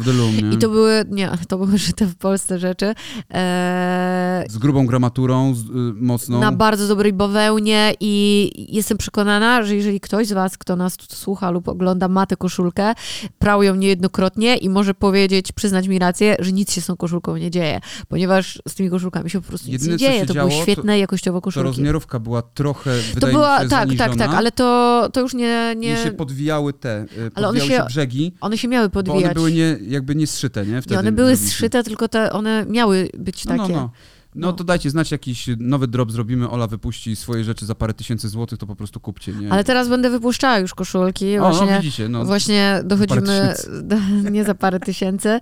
i 0.54 0.58
to 0.58 0.70
były, 0.70 1.06
nie, 1.10 1.32
to 1.48 1.58
były 1.58 1.80
szyte 1.88 2.06
w 2.06 2.16
Polsce 2.16 2.60
rzeczy. 2.60 2.94
E... 3.34 4.46
Z 4.50 4.58
grubą 4.58 4.86
gramaturą, 4.86 5.56
z, 5.56 5.64
mocną. 5.96 6.40
Na 6.40 6.52
bardzo 6.52 6.88
dobrej 6.88 7.14
bawełnie 7.14 7.94
i 8.00 8.52
jestem 8.76 8.98
przekonana, 8.98 9.64
że 9.64 9.76
jeżeli 9.76 10.00
ktoś 10.00 10.28
z 10.28 10.34
was, 10.34 10.58
kto 10.58 10.76
nas 10.76 10.98
tu 10.98 11.16
słucha 11.16 11.52
lub 11.52 11.68
ogląda, 11.68 12.08
ma 12.08 12.26
tę 12.26 12.36
koszulkę, 12.36 12.94
prał 13.40 13.64
ją 13.64 13.76
niejednokrotnie 13.76 14.58
i 14.58 14.70
może 14.70 14.94
powiedzieć, 14.94 15.52
przyznać 15.52 15.88
mi 15.88 16.00
rację, 16.00 16.36
że 16.40 16.52
nic 16.52 16.74
się 16.74 16.82
z 16.82 16.86
tą 16.86 16.98
koszulką 16.98 17.38
nie 17.38 17.52
dzieje, 17.52 17.80
ponieważ 18.08 18.62
z 18.68 18.76
tymi 18.76 18.90
koszulkami 18.90 19.30
się 19.30 19.42
po 19.42 19.48
prostu 19.48 19.72
nic 19.72 19.82
Jedyne, 19.82 19.92
nie 19.92 20.00
dzieje. 20.00 20.26
To 20.26 20.34
działo, 20.34 20.50
były 20.50 20.62
świetne, 20.62 20.94
to, 20.94 20.98
jakościowo 20.98 21.42
koszulki. 21.42 21.66
To 21.66 21.72
rozmiarówka 21.72 22.20
była 22.20 22.42
trochę, 22.42 22.92
to 23.20 23.28
była, 23.28 23.64
się, 23.64 23.70
tak, 23.70 23.90
tak, 23.98 24.16
tak, 24.16 24.34
ale 24.34 24.52
to, 24.52 25.10
to 25.14 25.22
już 25.22 25.34
nie... 25.34 25.76
nie... 25.78 25.94
I 25.94 25.98
się 26.04 26.12
podwijały 26.12 26.74
te, 26.74 27.06
podwijały 27.06 27.32
ale 27.36 27.48
one 27.48 27.60
się, 27.60 27.68
się 27.68 27.84
brzegi. 27.88 28.34
One 28.42 28.58
się 28.58 28.68
miały 28.68 28.90
podwijać. 28.90 29.24
one 29.24 29.34
były 29.34 29.52
nie, 29.52 29.78
jakby 29.88 30.16
nie 30.16 30.28
zszyte, 30.28 30.66
nie? 30.66 30.82
Wtedy 30.82 30.96
nie, 30.96 31.00
one 31.00 31.12
były 31.12 31.36
zszyte, 31.38 31.84
tylko 31.84 32.08
te, 32.08 32.32
one 32.32 32.66
miały 32.70 33.10
być 33.18 33.44
takie. 33.44 33.58
No, 33.58 33.68
no. 33.68 33.92
No, 34.36 34.48
no, 34.48 34.54
to 34.54 34.64
dajcie 34.64 34.90
znać, 34.90 35.12
jakiś 35.12 35.50
nowy 35.58 35.88
drop 35.88 36.12
zrobimy, 36.12 36.50
Ola 36.50 36.68
wypuści 36.68 37.16
swoje 37.16 37.44
rzeczy 37.44 37.66
za 37.66 37.76
parę 37.76 37.94
tysięcy 37.94 38.30
złotych, 38.30 38.60
to 38.60 38.68
po 38.68 38.76
prostu 38.76 39.00
kupcie, 39.00 39.34
nie? 39.34 39.52
Ale 39.52 39.64
teraz 39.64 39.90
będę 39.90 40.10
wypuszczała 40.10 40.60
już 40.60 40.74
koszulki. 40.74 41.38
O, 41.38 41.42
no, 41.42 41.50
właśnie, 41.50 41.72
no 41.76 41.82
widzicie, 41.82 42.10
no. 42.10 42.26
Właśnie 42.26 42.82
dochodzimy, 42.84 43.54
do, 43.84 43.96
nie 44.32 44.44
za 44.44 44.56
parę 44.56 44.80
tysięcy, 44.80 45.40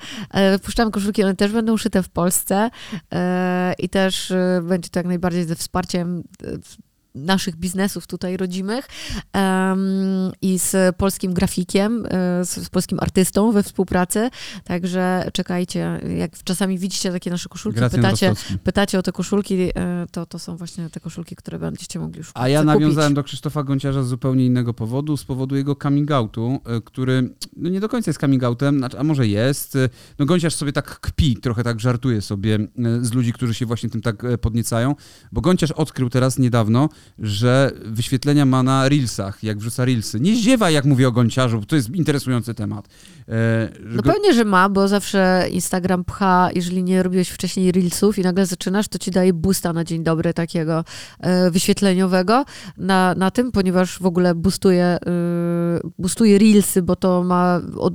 wypuszczamy 0.51 0.91
koszulki, 0.91 1.23
one 1.23 1.35
też 1.35 1.51
będą 1.51 1.77
szyte 1.77 2.03
w 2.03 2.09
Polsce 2.09 2.69
e, 3.13 3.73
i 3.79 3.89
też 3.89 4.31
e, 4.31 4.61
będzie 4.67 4.89
to 4.89 4.99
jak 4.99 5.07
najbardziej 5.07 5.45
ze 5.45 5.55
wsparciem 5.55 6.23
e, 6.43 6.57
naszych 7.15 7.55
biznesów 7.55 8.07
tutaj 8.07 8.37
rodzimych 8.37 8.87
um, 9.33 10.31
i 10.41 10.59
z 10.59 10.95
polskim 10.95 11.33
grafikiem, 11.33 12.05
e, 12.05 12.45
z, 12.45 12.49
z, 12.49 12.69
polskim 12.69 12.99
artystą 13.01 13.51
we 13.51 13.63
współpracy. 13.63 14.29
Także 14.63 15.29
czekajcie, 15.33 15.99
jak 16.17 16.43
czasami 16.43 16.79
widzicie 16.79 17.11
takie 17.11 17.29
nasze 17.29 17.49
koszulki, 17.49 17.79
pytacie, 17.91 18.33
pytacie 18.63 18.99
o 18.99 19.03
te 19.03 19.11
koszulki, 19.11 19.55
e, 19.55 19.71
to, 20.11 20.25
to 20.25 20.39
są 20.39 20.57
właśnie 20.57 20.89
te 20.89 20.99
koszulki, 20.99 21.35
które 21.35 21.59
będziecie 21.59 21.99
mogli 21.99 22.17
już 22.17 22.31
A 22.33 22.47
ja 22.47 22.63
nawiązałem 22.63 23.13
do 23.13 23.23
Krzysztofa 23.23 23.63
Gonciarza 23.63 24.03
z 24.03 24.07
zupełnie 24.07 24.45
innego 24.45 24.73
powodu, 24.73 25.17
z 25.17 25.23
powodu 25.23 25.55
jego 25.55 25.75
coming 25.75 26.11
outu, 26.11 26.59
e, 26.65 26.81
który 26.81 27.29
no 27.57 27.69
nie 27.69 27.79
do 27.79 27.89
końca 27.89 28.09
jest 28.09 28.19
coming 28.19 28.43
outem, 28.43 28.77
znaczy, 28.77 28.99
a 28.99 29.03
może 29.03 29.27
jest. 29.27 29.77
No 30.19 30.25
Gonciarz 30.25 30.55
sobie 30.55 30.73
tak 30.73 30.99
kpi, 30.99 31.37
trochę 31.37 31.63
tak 31.63 31.79
żartuje 31.79 32.21
sobie 32.21 32.59
z 33.01 33.13
ludzi, 33.13 33.33
którzy 33.33 33.53
się 33.53 33.65
właśnie 33.65 33.89
tym 33.89 34.01
tak 34.01 34.23
podniecają, 34.41 34.95
bo 35.31 35.41
Gonciarz 35.41 35.71
odkrył 35.71 36.09
teraz 36.09 36.39
niedawno, 36.39 36.89
że 37.19 37.71
wyświetlenia 37.85 38.45
ma 38.45 38.63
na 38.63 38.89
Reelsach, 38.89 39.43
jak 39.43 39.57
wrzuca 39.57 39.85
Reelsy. 39.85 40.19
Nie 40.19 40.35
zdziewa, 40.35 40.69
jak 40.69 40.85
mówię 40.85 41.07
o 41.07 41.11
gąciarzu, 41.11 41.59
bo 41.59 41.65
to 41.65 41.75
jest 41.75 41.89
interesujący 41.89 42.53
temat. 42.53 42.87
E, 43.27 43.69
no 43.85 44.01
go... 44.01 44.13
pewnie, 44.13 44.33
że 44.33 44.45
ma, 44.45 44.69
bo 44.69 44.87
zawsze 44.87 45.47
Instagram 45.51 46.03
pcha, 46.03 46.49
jeżeli 46.55 46.83
nie 46.83 47.03
robiłeś 47.03 47.29
wcześniej 47.29 47.71
Reelsów 47.71 48.19
i 48.19 48.21
nagle 48.21 48.45
zaczynasz, 48.45 48.87
to 48.87 48.99
ci 48.99 49.11
daje 49.11 49.33
boosta 49.33 49.73
na 49.73 49.83
dzień 49.83 50.03
dobry 50.03 50.33
takiego 50.33 50.83
e, 51.19 51.51
wyświetleniowego 51.51 52.45
na, 52.77 53.15
na 53.15 53.31
tym, 53.31 53.51
ponieważ 53.51 53.99
w 53.99 54.05
ogóle 54.05 54.35
boostuje, 54.35 54.85
e, 54.85 54.99
boostuje 55.99 56.39
Reelsy, 56.39 56.81
bo 56.81 56.95
to 56.95 57.23
ma 57.23 57.61
od 57.77 57.93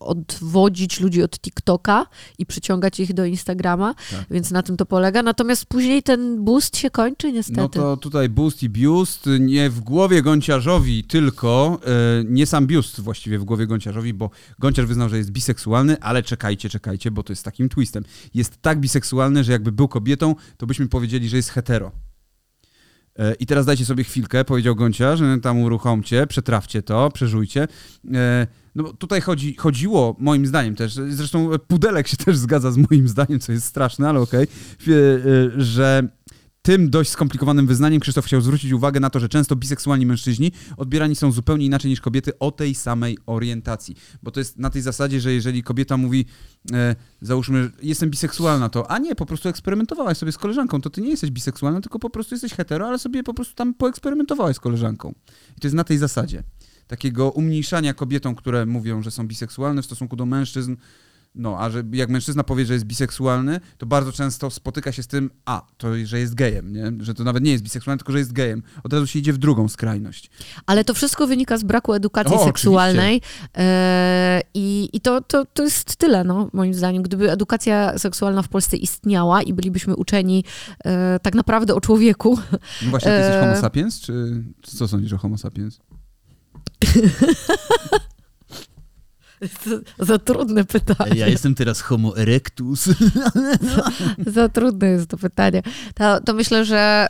odwodzić 0.00 1.00
ludzi 1.00 1.22
od 1.22 1.40
TikToka 1.40 2.06
i 2.38 2.46
przyciągać 2.46 3.00
ich 3.00 3.14
do 3.14 3.24
Instagrama, 3.24 3.94
tak. 3.94 4.24
więc 4.30 4.50
na 4.50 4.62
tym 4.62 4.76
to 4.76 4.86
polega. 4.86 5.22
Natomiast 5.22 5.66
później 5.66 6.02
ten 6.02 6.44
boost 6.44 6.76
się 6.76 6.90
kończy 6.90 7.32
niestety. 7.32 7.60
No 7.60 7.68
to 7.68 7.96
tutaj 7.96 8.28
boost 8.40 8.62
i 8.62 8.70
biust, 8.70 9.28
nie 9.40 9.70
w 9.70 9.80
głowie 9.80 10.22
gąciarzowi 10.22 11.04
tylko, 11.04 11.80
e, 11.86 12.24
nie 12.24 12.46
sam 12.46 12.66
biust 12.66 13.00
właściwie 13.00 13.38
w 13.38 13.44
głowie 13.44 13.66
gąciarzowi, 13.66 14.14
bo 14.14 14.30
gąciarz 14.58 14.86
wyznał, 14.86 15.08
że 15.08 15.18
jest 15.18 15.30
biseksualny, 15.30 16.00
ale 16.00 16.22
czekajcie, 16.22 16.68
czekajcie, 16.68 17.10
bo 17.10 17.22
to 17.22 17.32
jest 17.32 17.44
takim 17.44 17.68
twistem. 17.68 18.04
Jest 18.34 18.62
tak 18.62 18.80
biseksualny, 18.80 19.44
że 19.44 19.52
jakby 19.52 19.72
był 19.72 19.88
kobietą, 19.88 20.34
to 20.56 20.66
byśmy 20.66 20.88
powiedzieli, 20.88 21.28
że 21.28 21.36
jest 21.36 21.50
hetero. 21.50 21.92
E, 23.18 23.34
I 23.34 23.46
teraz 23.46 23.66
dajcie 23.66 23.84
sobie 23.84 24.04
chwilkę, 24.04 24.44
powiedział 24.44 24.76
Goncia, 24.76 25.16
że 25.16 25.38
tam 25.42 25.58
uruchomcie, 25.58 26.26
przetrawcie 26.26 26.82
to, 26.82 27.10
przeżujcie. 27.10 27.68
E, 28.14 28.46
no 28.74 28.92
tutaj 28.92 29.20
chodzi, 29.20 29.54
chodziło, 29.56 30.16
moim 30.18 30.46
zdaniem 30.46 30.76
też, 30.76 30.94
zresztą 30.94 31.50
Pudelek 31.68 32.08
się 32.08 32.16
też 32.16 32.36
zgadza 32.36 32.72
z 32.72 32.76
moim 32.76 33.08
zdaniem, 33.08 33.40
co 33.40 33.52
jest 33.52 33.66
straszne, 33.66 34.08
ale 34.08 34.20
okej, 34.20 34.46
okay, 34.82 34.94
e, 34.94 35.60
że 35.60 36.08
tym 36.62 36.90
dość 36.90 37.10
skomplikowanym 37.10 37.66
wyznaniem 37.66 38.00
Krzysztof 38.00 38.26
chciał 38.26 38.40
zwrócić 38.40 38.72
uwagę 38.72 39.00
na 39.00 39.10
to, 39.10 39.20
że 39.20 39.28
często 39.28 39.56
biseksualni 39.56 40.06
mężczyźni 40.06 40.52
odbierani 40.76 41.16
są 41.16 41.32
zupełnie 41.32 41.66
inaczej 41.66 41.90
niż 41.90 42.00
kobiety 42.00 42.38
o 42.38 42.50
tej 42.50 42.74
samej 42.74 43.18
orientacji. 43.26 43.96
Bo 44.22 44.30
to 44.30 44.40
jest 44.40 44.58
na 44.58 44.70
tej 44.70 44.82
zasadzie, 44.82 45.20
że 45.20 45.32
jeżeli 45.32 45.62
kobieta 45.62 45.96
mówi, 45.96 46.26
e, 46.72 46.96
załóżmy, 47.20 47.70
jestem 47.82 48.10
biseksualna, 48.10 48.68
to 48.68 48.90
a 48.90 48.98
nie, 48.98 49.14
po 49.14 49.26
prostu 49.26 49.48
eksperymentowałaś 49.48 50.18
sobie 50.18 50.32
z 50.32 50.38
koleżanką, 50.38 50.80
to 50.80 50.90
ty 50.90 51.00
nie 51.00 51.10
jesteś 51.10 51.30
biseksualna, 51.30 51.80
tylko 51.80 51.98
po 51.98 52.10
prostu 52.10 52.34
jesteś 52.34 52.54
hetero, 52.54 52.88
ale 52.88 52.98
sobie 52.98 53.22
po 53.22 53.34
prostu 53.34 53.54
tam 53.54 53.74
poeksperymentowałaś 53.74 54.56
z 54.56 54.60
koleżanką. 54.60 55.14
I 55.56 55.60
to 55.60 55.66
jest 55.66 55.76
na 55.76 55.84
tej 55.84 55.98
zasadzie. 55.98 56.42
Takiego 56.86 57.30
umniejszania 57.30 57.94
kobietom, 57.94 58.34
które 58.34 58.66
mówią, 58.66 59.02
że 59.02 59.10
są 59.10 59.26
biseksualne 59.26 59.82
w 59.82 59.84
stosunku 59.84 60.16
do 60.16 60.26
mężczyzn, 60.26 60.76
No, 61.34 61.56
a 61.58 61.70
że 61.70 61.82
jak 61.92 62.10
mężczyzna 62.10 62.44
powie, 62.44 62.66
że 62.66 62.72
jest 62.72 62.84
biseksualny, 62.84 63.60
to 63.78 63.86
bardzo 63.86 64.12
często 64.12 64.50
spotyka 64.50 64.92
się 64.92 65.02
z 65.02 65.06
tym, 65.06 65.30
a, 65.44 65.66
to, 65.76 65.88
że 66.04 66.20
jest 66.20 66.34
gejem, 66.34 66.72
nie? 66.72 66.92
Że 67.00 67.14
to 67.14 67.24
nawet 67.24 67.42
nie 67.42 67.52
jest 67.52 67.64
biseksualny, 67.64 67.98
tylko 67.98 68.12
że 68.12 68.18
jest 68.18 68.32
gejem. 68.32 68.62
Od 68.84 68.92
razu 68.92 69.06
się 69.06 69.18
idzie 69.18 69.32
w 69.32 69.38
drugą 69.38 69.68
skrajność. 69.68 70.30
Ale 70.66 70.84
to 70.84 70.94
wszystko 70.94 71.26
wynika 71.26 71.58
z 71.58 71.62
braku 71.62 71.92
edukacji 71.92 72.36
O, 72.36 72.44
seksualnej 72.44 73.20
e, 73.56 74.40
i, 74.54 74.88
i 74.92 75.00
to, 75.00 75.20
to, 75.20 75.44
to 75.44 75.62
jest 75.64 75.96
tyle, 75.96 76.24
no, 76.24 76.48
moim 76.52 76.74
zdaniem. 76.74 77.02
Gdyby 77.02 77.32
edukacja 77.32 77.98
seksualna 77.98 78.42
w 78.42 78.48
Polsce 78.48 78.76
istniała 78.76 79.42
i 79.42 79.52
bylibyśmy 79.52 79.96
uczeni 79.96 80.44
e, 80.84 81.18
tak 81.22 81.34
naprawdę 81.34 81.74
o 81.74 81.80
człowieku, 81.80 82.38
No 82.82 82.90
właśnie, 82.90 83.10
ty 83.10 83.16
jesteś 83.16 83.36
E, 83.36 83.40
homo 83.40 83.60
sapiens, 83.60 84.00
czy, 84.00 84.44
czy 84.60 84.76
co 84.76 84.88
sądzisz 84.88 85.12
o 85.12 85.18
homo 85.18 85.38
sapiens? 85.38 85.80
za, 89.66 90.04
za 90.04 90.18
trudne 90.18 90.64
pytanie. 90.64 91.12
Ja 91.20 91.28
jestem 91.28 91.54
teraz 91.54 91.80
homo 91.80 92.16
erectus. 92.18 92.88
Za 94.26 94.48
trudne 94.48 94.88
jest 94.88 95.06
to 95.06 95.16
pytanie. 95.16 95.62
To, 95.94 96.20
to 96.20 96.34
myślę, 96.34 96.64
że 96.64 97.08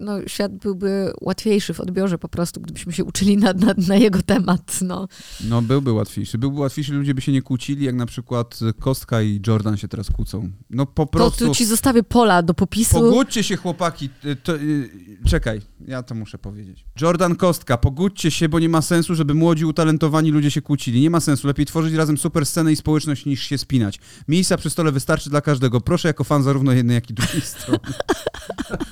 no, 0.00 0.18
świat 0.26 0.52
byłby 0.52 1.12
łatwiejszy 1.20 1.74
w 1.74 1.80
odbiorze 1.80 2.18
po 2.18 2.28
prostu, 2.28 2.60
gdybyśmy 2.60 2.92
się 2.92 3.04
uczyli 3.04 3.36
na, 3.36 3.52
na, 3.52 3.74
na 3.88 3.96
jego 3.96 4.22
temat. 4.22 4.78
No. 4.82 5.08
No, 5.48 5.62
byłby 5.62 5.92
łatwiejszy. 5.92 6.38
Byłby 6.38 6.60
łatwiejszy, 6.60 6.92
ludzie 6.92 7.14
by 7.14 7.20
się 7.20 7.32
nie 7.32 7.42
kłócili, 7.42 7.84
jak 7.84 7.94
na 7.94 8.06
przykład 8.06 8.58
Kostka 8.80 9.22
i 9.22 9.40
Jordan 9.46 9.76
się 9.76 9.88
teraz 9.88 10.10
kłócą. 10.10 10.50
No 10.70 10.86
po 10.86 11.06
To 11.06 11.12
prostu... 11.12 11.46
tu 11.46 11.54
ci 11.54 11.64
zostawię 11.66 12.02
pola 12.02 12.42
do 12.42 12.54
popisu. 12.54 12.94
Pogódźcie 13.00 13.42
się, 13.42 13.56
chłopaki. 13.56 14.08
To, 14.42 14.56
y, 14.56 14.90
czekaj, 15.26 15.60
ja 15.86 16.02
to 16.02 16.14
muszę 16.14 16.38
powiedzieć. 16.38 16.84
Jordan 17.00 17.36
Kostka, 17.36 17.76
pogódźcie 17.78 18.30
się, 18.30 18.48
bo 18.48 18.58
nie 18.58 18.68
ma 18.68 18.82
sensu, 18.82 19.14
żeby 19.14 19.34
młodzi, 19.34 19.64
utalentowani 19.64 20.30
ludzie 20.30 20.50
się 20.50 20.62
kłócili. 20.62 21.00
Nie 21.00 21.10
ma 21.10 21.20
sensu. 21.20 21.46
Lepiej 21.46 21.66
tworzyć 21.84 21.98
razem 21.98 22.18
super 22.18 22.46
scenę 22.46 22.72
i 22.72 22.76
społeczność 22.76 23.26
niż 23.26 23.42
się 23.42 23.58
spinać. 23.58 24.00
Miejsca 24.28 24.56
przy 24.56 24.70
stole 24.70 24.92
wystarczy 24.92 25.30
dla 25.30 25.40
każdego. 25.40 25.80
Proszę 25.80 26.08
jako 26.08 26.24
fan 26.24 26.42
zarówno 26.42 26.72
jednej, 26.72 26.94
jak 26.94 27.10
i 27.10 27.14
drugiej 27.14 27.40
strony. 27.54 27.78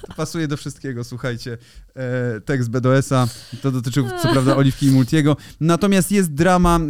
To 0.07 0.15
pasuje 0.17 0.49
do 0.49 0.57
wszystkiego, 0.57 1.05
słuchajcie. 1.05 1.59
E, 1.97 2.41
tekst 2.41 2.71
BDS-a, 2.71 3.29
to 3.63 3.71
dotyczył 3.71 4.09
co 4.23 4.33
prawda 4.33 4.57
Oliwki 4.57 4.87
i 4.87 4.91
Multiego. 4.91 5.37
Natomiast 5.61 6.13
jest 6.13 6.35
drama 6.35 6.77
e, 6.77 6.89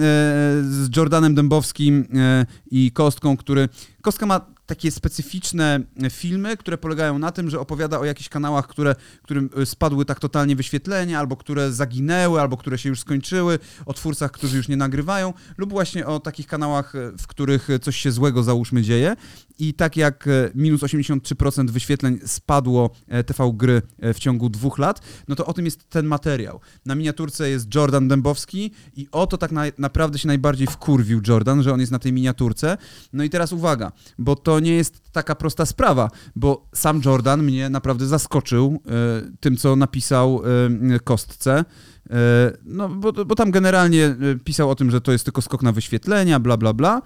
z 0.62 0.96
Jordanem 0.96 1.34
Dębowskim 1.34 2.08
e, 2.14 2.46
i 2.70 2.92
Kostką, 2.92 3.36
który... 3.36 3.68
Kostka 4.02 4.26
ma 4.26 4.51
takie 4.66 4.90
specyficzne 4.90 5.80
filmy, 6.10 6.56
które 6.56 6.78
polegają 6.78 7.18
na 7.18 7.32
tym, 7.32 7.50
że 7.50 7.60
opowiada 7.60 7.98
o 7.98 8.04
jakichś 8.04 8.28
kanałach, 8.28 8.66
które, 8.66 8.94
którym 9.22 9.50
e, 9.56 9.66
spadły 9.66 10.04
tak 10.04 10.20
totalnie 10.20 10.56
wyświetlenia, 10.56 11.18
albo 11.18 11.36
które 11.36 11.72
zaginęły, 11.72 12.40
albo 12.40 12.56
które 12.56 12.78
się 12.78 12.88
już 12.88 13.00
skończyły, 13.00 13.58
o 13.86 13.92
twórcach, 13.92 14.32
którzy 14.32 14.56
już 14.56 14.68
nie 14.68 14.76
nagrywają, 14.76 15.32
lub 15.56 15.70
właśnie 15.70 16.06
o 16.06 16.20
takich 16.20 16.46
kanałach, 16.46 16.94
e, 16.94 17.12
w 17.18 17.26
których 17.26 17.68
coś 17.82 17.96
się 17.96 18.12
złego, 18.12 18.42
załóżmy, 18.42 18.82
dzieje. 18.82 19.16
I 19.62 19.74
tak 19.74 19.96
jak 19.96 20.26
e, 20.26 20.50
minus 20.54 20.80
83% 20.80 21.70
wyświetleń 21.70 22.18
spadło 22.26 22.90
e, 23.08 23.24
TV 23.24 23.52
gry 23.54 23.82
e, 23.98 24.14
w 24.14 24.18
ciągu 24.18 24.48
dwóch 24.48 24.78
lat, 24.78 25.00
no 25.28 25.36
to 25.36 25.46
o 25.46 25.52
tym 25.52 25.64
jest 25.64 25.88
ten 25.88 26.06
materiał. 26.06 26.60
Na 26.86 26.94
miniaturce 26.94 27.50
jest 27.50 27.74
Jordan 27.74 28.08
Dębowski 28.08 28.70
i 28.96 29.08
o 29.12 29.26
to 29.26 29.38
tak 29.38 29.52
na, 29.52 29.62
naprawdę 29.78 30.18
się 30.18 30.28
najbardziej 30.28 30.66
wkurwił 30.66 31.20
Jordan, 31.28 31.62
że 31.62 31.72
on 31.72 31.80
jest 31.80 31.92
na 31.92 31.98
tej 31.98 32.12
miniaturce. 32.12 32.76
No 33.12 33.24
i 33.24 33.30
teraz 33.30 33.52
uwaga, 33.52 33.92
bo 34.18 34.36
to 34.36 34.60
nie 34.60 34.72
jest 34.72 35.12
taka 35.12 35.34
prosta 35.34 35.66
sprawa, 35.66 36.10
bo 36.36 36.66
sam 36.74 37.00
Jordan 37.04 37.42
mnie 37.42 37.70
naprawdę 37.70 38.06
zaskoczył 38.06 38.80
e, 38.86 38.90
tym, 39.40 39.56
co 39.56 39.76
napisał 39.76 40.42
e, 40.94 41.00
Kostce. 41.00 41.64
No, 42.64 42.88
bo, 42.88 43.12
bo 43.12 43.34
tam 43.34 43.50
generalnie 43.50 44.16
pisał 44.44 44.70
o 44.70 44.74
tym, 44.74 44.90
że 44.90 45.00
to 45.00 45.12
jest 45.12 45.24
tylko 45.24 45.42
skok 45.42 45.62
na 45.62 45.72
wyświetlenia, 45.72 46.40
bla, 46.40 46.56
bla, 46.56 46.72
bla. 46.72 47.02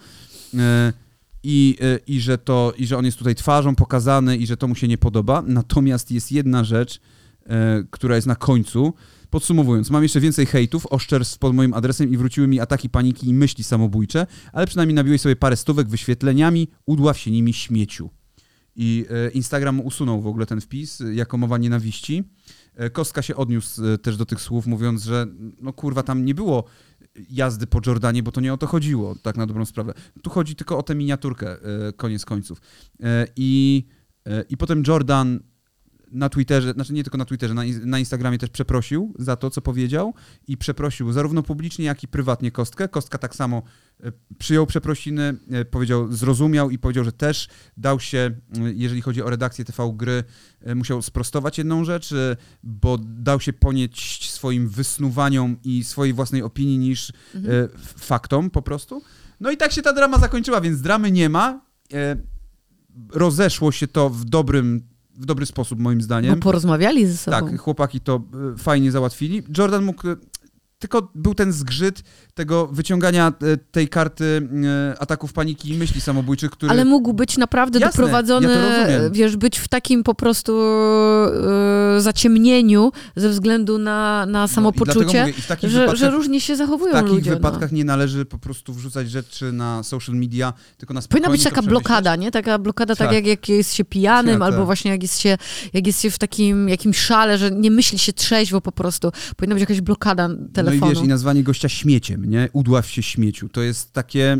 I, 1.48 1.76
e, 1.80 1.98
i, 2.06 2.20
że 2.20 2.38
to, 2.38 2.72
i 2.78 2.86
że 2.86 2.98
on 2.98 3.04
jest 3.04 3.18
tutaj 3.18 3.34
twarzą 3.34 3.74
pokazany 3.74 4.36
i 4.36 4.46
że 4.46 4.56
to 4.56 4.68
mu 4.68 4.74
się 4.74 4.88
nie 4.88 4.98
podoba. 4.98 5.42
Natomiast 5.46 6.10
jest 6.10 6.32
jedna 6.32 6.64
rzecz, 6.64 7.00
e, 7.46 7.84
która 7.90 8.16
jest 8.16 8.26
na 8.26 8.36
końcu. 8.36 8.94
Podsumowując, 9.30 9.90
mam 9.90 10.02
jeszcze 10.02 10.20
więcej 10.20 10.46
hejtów, 10.46 10.86
oszczerstw 10.86 11.38
pod 11.38 11.54
moim 11.54 11.74
adresem 11.74 12.12
i 12.12 12.16
wróciły 12.16 12.48
mi 12.48 12.60
ataki 12.60 12.90
paniki 12.90 13.28
i 13.28 13.34
myśli 13.34 13.64
samobójcze, 13.64 14.26
ale 14.52 14.66
przynajmniej 14.66 14.94
nabiłeś 14.94 15.20
sobie 15.20 15.36
parę 15.36 15.56
stówek 15.56 15.88
wyświetleniami, 15.88 16.68
udław 16.86 17.18
się 17.18 17.30
nimi 17.30 17.52
śmieciu. 17.52 18.10
I 18.76 19.06
e, 19.10 19.30
Instagram 19.30 19.80
usunął 19.80 20.20
w 20.20 20.26
ogóle 20.26 20.46
ten 20.46 20.60
wpis 20.60 21.02
jako 21.12 21.38
mowa 21.38 21.58
nienawiści. 21.58 22.24
Kostka 22.92 23.22
się 23.22 23.36
odniósł 23.36 23.82
też 24.02 24.16
do 24.16 24.26
tych 24.26 24.40
słów, 24.40 24.66
mówiąc, 24.66 25.04
że 25.04 25.26
no 25.60 25.72
kurwa, 25.72 26.02
tam 26.02 26.24
nie 26.24 26.34
było 26.34 26.64
jazdy 27.30 27.66
po 27.66 27.80
Jordanie, 27.87 28.23
bo 28.23 28.32
to 28.32 28.40
nie 28.40 28.52
o 28.52 28.56
to 28.56 28.66
chodziło, 28.66 29.14
tak 29.23 29.37
na 29.37 29.46
dobrą 29.46 29.64
sprawę. 29.64 29.94
Tu 30.23 30.30
chodzi 30.30 30.56
tylko 30.56 30.78
o 30.78 30.82
tę 30.82 30.94
miniaturkę, 30.94 31.50
e, 31.52 31.92
koniec 31.92 32.25
końców. 32.25 32.61
E, 33.02 33.26
I, 33.37 33.85
e, 34.26 34.44
I 34.49 34.56
potem 34.56 34.82
Jordan 34.87 35.40
na 36.12 36.28
Twitterze, 36.28 36.72
znaczy 36.72 36.92
nie 36.92 37.02
tylko 37.04 37.18
na 37.18 37.25
Twitterze, 37.25 37.54
na, 37.54 37.62
na 37.84 37.98
Instagramie 37.98 38.38
też 38.38 38.50
przeprosił 38.50 39.14
za 39.18 39.36
to, 39.36 39.50
co 39.50 39.62
powiedział 39.62 40.14
i 40.48 40.56
przeprosił 40.56 41.12
zarówno 41.12 41.42
publicznie, 41.42 41.84
jak 41.84 42.02
i 42.02 42.08
prywatnie 42.08 42.50
Kostkę. 42.50 42.88
Kostka 42.88 43.18
tak 43.18 43.34
samo 43.34 43.62
e, 44.04 44.12
przyjął 44.38 44.66
przeprosiny, 44.66 45.36
e, 45.50 45.64
powiedział, 45.64 46.12
zrozumiał 46.12 46.70
i 46.70 46.78
powiedział, 46.78 47.04
że 47.04 47.12
też 47.12 47.48
dał 47.76 48.00
się, 48.00 48.18
e, 48.18 48.32
jeżeli 48.75 49.02
chodzi 49.02 49.22
o 49.22 49.30
redakcję 49.30 49.64
TV 49.64 49.92
Gry, 49.96 50.25
musiał 50.75 51.02
sprostować 51.02 51.58
jedną 51.58 51.84
rzecz, 51.84 52.14
bo 52.62 52.98
dał 52.98 53.40
się 53.40 53.52
ponieść 53.52 54.30
swoim 54.30 54.68
wysnuwaniom 54.68 55.56
i 55.64 55.84
swojej 55.84 56.14
własnej 56.14 56.42
opinii 56.42 56.78
niż 56.78 57.12
Mhm. 57.34 57.68
faktom 57.96 58.50
po 58.50 58.62
prostu. 58.62 59.02
No 59.40 59.50
i 59.50 59.56
tak 59.56 59.72
się 59.72 59.82
ta 59.82 59.92
drama 59.92 60.18
zakończyła, 60.18 60.60
więc 60.60 60.80
dramy 60.80 61.12
nie 61.12 61.28
ma. 61.28 61.60
Rozeszło 63.12 63.72
się 63.72 63.86
to 63.86 64.10
w 64.10 64.25
dobrym, 64.25 64.88
w 65.18 65.26
dobry 65.26 65.46
sposób 65.46 65.78
moim 65.78 65.99
Bo 65.99 66.04
zdaniem. 66.04 66.40
porozmawiali 66.40 67.06
ze 67.06 67.16
sobą. 67.16 67.37
Tak, 67.37 67.58
chłopaki 67.61 68.00
to 68.00 68.23
e, 68.54 68.58
fajnie 68.58 68.90
załatwili. 68.92 69.42
Jordan 69.58 69.85
mógł. 69.85 70.02
Tylko 70.78 71.11
był 71.14 71.35
ten 71.35 71.52
zgrzyt 71.52 72.02
tego 72.35 72.66
wyciągania 72.66 73.33
e, 73.42 73.56
tej 73.56 73.88
karty 73.88 74.49
e, 74.92 74.99
ataków 75.02 75.33
paniki 75.33 75.71
i 75.71 75.75
myśli 75.75 76.00
samobójczych, 76.00 76.50
który. 76.50 76.71
Ale 76.73 76.85
mógł 76.85 77.12
być 77.12 77.38
naprawdę 77.38 77.78
Jasne, 77.78 77.92
doprowadzony, 77.92 78.49
ja 78.90 79.11
wiesz, 79.11 79.37
być 79.37 79.59
w 79.59 79.68
takim 79.68 80.04
po 80.04 80.14
prostu 80.14 80.61
e, 81.97 82.00
zaciemnieniu 82.00 82.92
ze 83.16 83.28
względu 83.28 83.78
na, 83.78 84.26
na 84.26 84.40
No, 84.40 84.49
samopoczucie, 84.49 85.21
mówię, 85.21 85.33
w 85.33 85.47
takich 85.47 85.71
że, 85.71 85.97
że 85.97 86.11
różnie 86.11 86.40
się 86.40 86.54
w 86.54 86.59
zachowują 86.59 86.92
takich 86.92 87.11
ludzie. 87.11 87.30
wypadkach 87.30 87.73
no. 87.73 87.76
nie 87.76 87.85
należy 87.85 88.25
po 88.25 88.38
prostu 88.38 88.75
wrzucać 88.75 89.11
rzeczy 89.11 89.52
na 89.52 89.83
social 89.83 90.14
media, 90.16 90.52
tylko 90.78 90.95
na 90.95 91.02
Powinna 91.02 91.30
być 91.30 91.42
taka 91.45 91.62
blokada, 91.62 92.16
nie? 92.16 92.30
Taka 92.30 92.59
blokada 92.59 92.97
tak, 92.97 93.06
Tak. 93.09 93.14
jak, 93.14 93.26
jak 93.26 93.49
jest 93.49 93.75
się 93.75 93.85
pijanym, 93.85 94.38
Tak, 94.38 94.42
albo 94.47 94.56
tak. 94.59 94.66
właśnie 94.66 94.90
jak 94.90 95.02
jest, 95.02 95.21
się, 95.21 95.38
jak 95.73 95.87
jest 95.87 96.00
się 96.02 96.11
w 96.11 96.18
takim 96.18 96.68
jakimś 96.68 96.99
szale, 96.99 97.38
że 97.38 97.50
nie 97.50 97.71
myśli 97.71 97.99
się 97.99 98.12
trzeźwo 98.12 98.61
po 98.61 98.73
prostu. 98.73 99.12
Powinna 99.37 99.54
być 99.54 99.61
jakaś 99.61 99.80
blokada 99.80 100.28
telefonu. 100.70 100.87
No 100.87 100.92
i 100.92 100.94
wiesz, 100.94 101.04
i 101.04 101.08
nazwanie 101.08 101.42
gościa 101.42 101.68
śmieciem, 101.68 102.25
nie? 102.30 102.49
Udław 102.52 102.87
się 102.90 103.02
śmieciu. 103.02 103.49
To 103.49 103.62
jest 103.62 103.92
takie. 103.92 104.37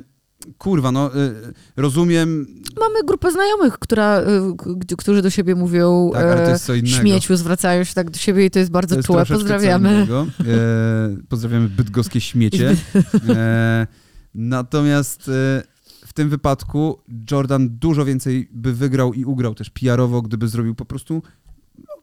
Kurwa, 0.59 0.93
no 0.93 1.17
y, 1.17 1.35
rozumiem. 1.77 2.47
Mamy 2.81 2.95
grupę 3.07 3.33
znajomych, 3.33 3.79
która, 3.79 4.21
y, 4.21 4.97
którzy 4.99 5.23
do 5.23 5.31
siebie 5.31 5.55
mówią 5.55 6.11
Tak, 6.13 6.23
ale 6.23 6.37
to 6.37 6.47
e, 6.49 6.51
jest 6.51 6.65
co 6.65 6.75
innego. 6.75 6.97
śmieciu, 6.97 7.37
zwracają 7.37 7.85
się 7.85 7.95
tak 7.95 8.11
do 8.11 8.19
siebie 8.19 8.47
i 8.47 8.51
to 8.51 8.59
jest 8.59 8.71
bardzo 8.71 8.95
To 8.95 8.99
jest 8.99 9.07
czułe. 9.07 9.27
co 9.27 9.35
Pozdrawiamy. 9.35 9.95
innego. 9.95 10.27
E, 10.41 11.17
pozdrawiamy 11.29 11.69
bydgoskie 11.69 12.21
śmiecie. 12.21 12.77
E, 13.29 13.87
natomiast 14.35 15.29
e, 15.29 15.63
w 16.07 16.13
tym 16.13 16.29
wypadku 16.29 16.99
Jordan 17.31 17.69
dużo 17.79 18.05
więcej 18.05 18.49
by 18.53 18.73
wygrał 18.73 19.15
i 19.15 19.25
ugrał 19.25 19.55
też 19.55 19.71
PR-owo, 19.71 20.23
gdyby 20.23 20.49
zrobił 20.49 20.75
po 20.75 20.85
prostu 20.85 21.23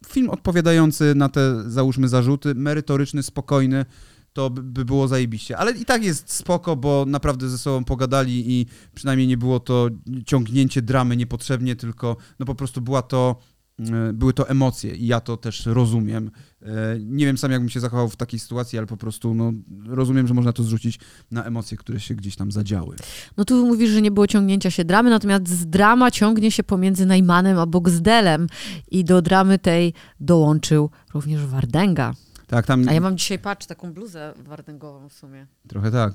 film 0.08 0.30
odpowiadający 0.30 1.16
na 1.16 1.30
te, 1.30 1.70
załóżmy, 1.72 2.08
zarzuty, 2.08 2.56
merytoryczny, 2.56 3.24
spokojny, 3.24 3.86
to 4.34 4.50
by- 4.50 4.64
by 4.64 4.86
było 4.86 5.08
zajebiście. 5.08 5.58
Ale 5.58 5.72
i 5.72 5.86
tak 5.86 6.04
jest 6.04 6.34
spoko, 6.34 6.76
bo 6.76 7.06
naprawdę 7.08 7.50
ze 7.50 7.58
sobą 7.58 7.84
pogadali 7.84 8.52
i 8.52 8.66
przynajmniej 8.96 9.28
nie 9.28 9.38
było 9.38 9.60
to 9.60 9.90
ciągnięcie 10.26 10.82
dramy 10.82 11.18
niepotrzebnie, 11.18 11.76
tylko 11.76 12.18
no 12.40 12.46
po 12.46 12.56
prostu 12.56 12.82
była 12.82 13.02
to, 13.02 13.36
e, 13.80 14.14
były 14.14 14.34
to 14.34 14.50
emocje 14.50 14.96
i 14.96 15.08
ja 15.08 15.20
to 15.20 15.38
też 15.38 15.66
rozumiem. 15.66 16.32
E, 16.62 16.68
Nie 17.00 17.26
wiem 17.26 17.38
sam, 17.38 17.52
jakbym 17.52 17.70
się 17.70 17.80
zachował 17.80 18.10
w 18.10 18.16
takiej 18.16 18.40
sytuacji, 18.40 18.78
ale 18.78 18.88
po 18.88 18.98
prostu 18.98 19.34
no, 19.34 19.54
rozumiem, 19.88 20.28
że 20.28 20.34
można 20.34 20.54
to 20.54 20.64
zrzucić 20.64 21.00
na 21.32 21.44
emocje, 21.44 21.78
które 21.78 22.00
się 22.00 22.16
gdzieś 22.16 22.36
tam 22.36 22.52
zadziały. 22.52 22.96
No 23.38 23.46
tu 23.46 23.66
mówisz, 23.68 23.90
że 23.90 24.02
nie 24.02 24.12
było 24.12 24.28
ciągnięcia 24.28 24.72
się 24.72 24.86
dramy, 24.86 25.10
natomiast 25.10 25.70
drama 25.70 26.12
ciągnie 26.12 26.52
się 26.52 26.64
pomiędzy 26.64 27.06
Najmanem 27.06 27.60
a 27.60 27.66
Boxdelem 27.66 28.48
i 28.92 29.04
do 29.06 29.22
dramy 29.22 29.60
tej 29.60 29.94
dołączył 30.20 30.90
również 31.14 31.46
Wardęga. 31.46 32.14
Tak, 32.54 32.66
tam 32.66 32.90
A 32.90 32.94
ja 32.94 33.02
mam 33.02 33.18
dzisiaj, 33.18 33.40
patrz, 33.40 33.66
taką 33.68 33.94
bluzę 33.94 34.34
wardęgową 34.38 35.10
w 35.10 35.14
sumie. 35.14 35.48
trochę 35.68 35.92
tak. 35.92 36.14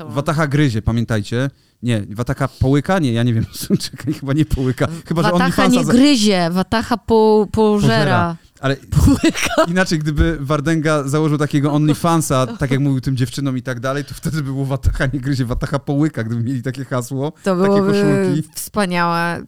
Mam. 0.00 0.12
wataha 0.12 0.46
gryzie, 0.46 0.82
pamiętajcie. 0.82 1.50
Nie, 1.82 2.06
Wataha 2.10 2.48
połyka? 2.48 2.98
Nie, 2.98 3.12
ja 3.12 3.22
nie 3.22 3.34
wiem. 3.34 3.44
Czekaj, 3.80 4.14
chyba 4.14 4.32
nie 4.32 4.44
połyka. 4.44 4.86
Chyba, 5.08 5.22
że 5.22 5.30
Watacha 5.32 5.66
nie 5.66 5.84
gryzie, 5.84 6.50
Watacha 6.50 6.96
po, 6.96 7.48
pożera. 7.52 8.36
Ale 8.60 8.76
inaczej, 9.68 9.98
gdyby 9.98 10.38
Wardenga 10.40 11.08
założył 11.08 11.38
takiego 11.38 11.72
OnlyFansa, 11.78 12.46
tak 12.46 12.70
jak 12.70 12.80
mówił 12.80 13.00
tym 13.00 13.16
dziewczynom 13.16 13.58
i 13.58 13.62
tak 13.62 13.80
dalej, 13.80 14.04
to 14.04 14.14
wtedy 14.14 14.42
było 14.42 14.64
Watacha 14.64 15.06
nie 15.06 15.20
gryzie, 15.20 15.44
Watacha 15.44 15.78
połyka, 15.78 16.24
gdyby 16.24 16.42
mieli 16.42 16.62
takie 16.62 16.84
hasło, 16.84 17.32
To 17.42 17.56
takie 17.56 17.80
koszulki. 17.80 18.48
wspaniałe, 18.54 19.42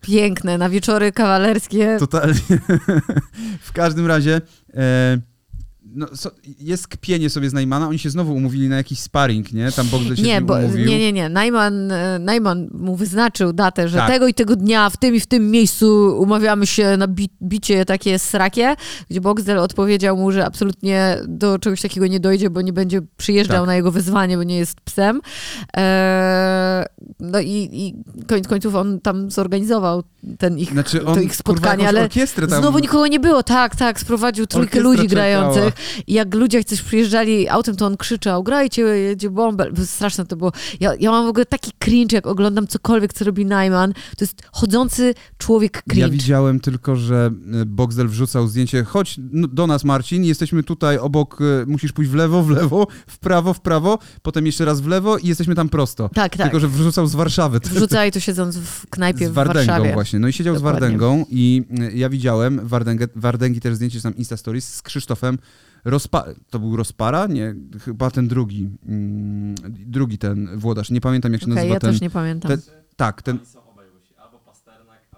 piękne, 0.00 0.58
na 0.58 0.68
wieczory 0.68 1.12
kawalerskie. 1.12 1.96
Totalnie. 2.00 2.40
w 3.62 3.72
każdym 3.72 4.06
razie 4.06 4.40
e, 4.74 5.31
no, 5.94 6.06
so, 6.14 6.30
jest 6.60 6.88
kpienie 6.88 7.30
sobie 7.30 7.50
z 7.50 7.52
Najmana, 7.52 7.88
oni 7.88 7.98
się 7.98 8.10
znowu 8.10 8.34
umówili 8.34 8.68
na 8.68 8.76
jakiś 8.76 8.98
sparring, 8.98 9.52
nie? 9.52 9.72
Tam 9.72 9.86
Bogdan 9.88 10.16
się 10.16 10.22
Nie, 10.22 10.40
bo, 10.40 10.54
umówił. 10.54 10.86
nie, 10.86 10.98
nie, 10.98 11.12
nie. 11.12 11.28
Najman, 11.28 11.92
Najman 12.20 12.68
mu 12.74 12.96
wyznaczył 12.96 13.52
datę, 13.52 13.88
że 13.88 13.98
Tak. 13.98 14.08
tego 14.10 14.26
i 14.26 14.34
tego 14.34 14.56
dnia 14.56 14.90
w 14.90 14.96
tym 14.96 15.14
i 15.14 15.20
w 15.20 15.26
tym 15.26 15.50
miejscu 15.50 16.16
umawiamy 16.20 16.66
się 16.66 16.96
na 16.96 17.08
bi 17.08 17.28
bicie 17.42 17.84
takie 17.84 18.18
srakie, 18.18 18.74
gdzie 19.10 19.20
Boxdel 19.20 19.58
odpowiedział 19.58 20.16
mu, 20.16 20.32
że 20.32 20.44
absolutnie 20.46 21.16
do 21.28 21.58
czegoś 21.58 21.80
takiego 21.80 22.06
nie 22.06 22.20
dojdzie, 22.20 22.50
bo 22.50 22.60
nie 22.60 22.72
będzie 22.72 23.00
przyjeżdżał 23.16 23.58
Tak. 23.58 23.66
na 23.66 23.74
jego 23.74 23.90
wyzwanie, 23.92 24.36
bo 24.36 24.42
nie 24.42 24.56
jest 24.56 24.80
psem. 24.80 25.20
E, 25.76 26.84
no 27.20 27.40
i, 27.40 27.68
i 27.72 27.94
koniec 28.26 28.48
końców 28.48 28.74
on 28.74 29.00
tam 29.00 29.30
zorganizował 29.30 30.02
ten 30.38 30.58
ich, 30.58 30.70
Znaczy 30.72 30.98
to 30.98 31.06
on, 31.06 31.22
ich 31.22 31.36
spotkanie, 31.36 31.84
kurwa, 31.84 32.00
ale. 32.00 32.08
Znowu 32.60 32.78
nikogo 32.78 33.06
nie 33.06 33.20
było, 33.20 33.42
tak, 33.42 33.76
tak, 33.76 34.00
sprowadził 34.00 34.46
trójkę 34.46 34.80
ludzi 34.80 35.08
grających 35.08 35.74
i 36.06 36.12
jak 36.12 36.34
ludzie 36.34 36.64
coś 36.64 36.82
przyjeżdżali 36.82 37.48
autem, 37.48 37.76
to 37.76 37.86
on 37.86 37.96
krzyczał, 37.96 38.42
grajcie, 38.42 38.82
jedzie 38.82 39.30
bąbel. 39.30 39.72
Straszne 39.86 40.26
to 40.26 40.36
było. 40.36 40.52
Ja, 40.80 40.92
ja 41.00 41.10
mam 41.10 41.26
w 41.26 41.28
ogóle 41.28 41.46
taki 41.46 41.70
cringe, 41.78 42.16
jak 42.16 42.26
oglądam 42.26 42.66
cokolwiek, 42.66 43.12
co 43.12 43.24
robi 43.24 43.46
Najman. 43.46 43.92
To 43.92 44.24
jest 44.24 44.42
chodzący 44.52 45.14
człowiek 45.38 45.82
cringe. 45.82 46.00
Ja 46.00 46.08
widziałem 46.08 46.60
tylko, 46.60 46.96
że 46.96 47.30
e, 47.60 47.64
Boxdel 47.66 48.08
wrzucał 48.08 48.48
zdjęcie, 48.48 48.84
chodź 48.84 49.16
do 49.32 49.66
nas 49.66 49.84
Marcin, 49.84 50.24
jesteśmy 50.24 50.62
tutaj 50.62 50.98
obok, 50.98 51.38
e, 51.40 51.66
musisz 51.66 51.92
pójść 51.92 52.10
w 52.10 52.14
lewo, 52.14 52.42
w 52.42 52.50
lewo, 52.50 52.86
w 53.06 53.18
prawo, 53.18 53.54
w 53.54 53.60
prawo, 53.60 53.98
potem 54.22 54.46
jeszcze 54.46 54.64
raz 54.64 54.80
w 54.80 54.86
lewo 54.86 55.18
i 55.18 55.28
jesteśmy 55.28 55.54
tam 55.54 55.68
prosto. 55.68 56.08
tak, 56.14 56.36
tak. 56.36 56.42
Tylko, 56.46 56.60
że 56.60 56.68
wrzucał 56.68 57.06
z 57.06 57.14
Warszawy. 57.14 57.60
Wrzucali 57.74 58.12
to 58.12 58.20
siedząc 58.20 58.56
w 58.58 58.86
knajpie 58.90 59.26
Z 59.26 59.30
w 59.30 59.32
Wardęgą 59.34 59.66
Warszawie. 59.72 59.92
właśnie. 59.94 60.18
No 60.18 60.28
i 60.28 60.32
siedział 60.32 60.54
Dokładnie. 60.54 60.78
z 60.78 60.82
Wardęgą 60.82 61.24
i 61.30 61.62
y, 61.80 61.92
ja 61.98 62.08
widziałem 62.08 62.60
Wardęgę, 62.68 63.06
Wardęgi 63.16 63.60
też 63.60 63.74
zdjęcie, 63.74 64.00
tam 64.00 64.16
Insta 64.16 64.36
Stories 64.36 64.74
z 64.74 64.82
Krzysztofem. 64.82 65.38
Rozpa 65.84 66.24
to 66.50 66.58
był 66.58 66.76
Rozpara? 66.76 67.26
Nie, 67.26 67.54
chyba 67.84 68.10
ten 68.10 68.28
drugi. 68.28 68.68
Mm, 68.88 69.54
drugi 69.86 70.18
ten 70.18 70.58
włodarz. 70.58 70.90
Nie 70.90 71.00
pamiętam 71.00 71.32
jak 71.32 71.40
się 71.40 71.44
Okej, 71.46 71.54
nazywa 71.54 71.74
ja 71.74 71.80
ten. 71.80 71.90
też 71.92 72.00
nie 72.00 72.10
pamiętam. 72.10 72.50
te- 72.50 72.62
Tak, 72.96 73.22
ten. 73.22 73.38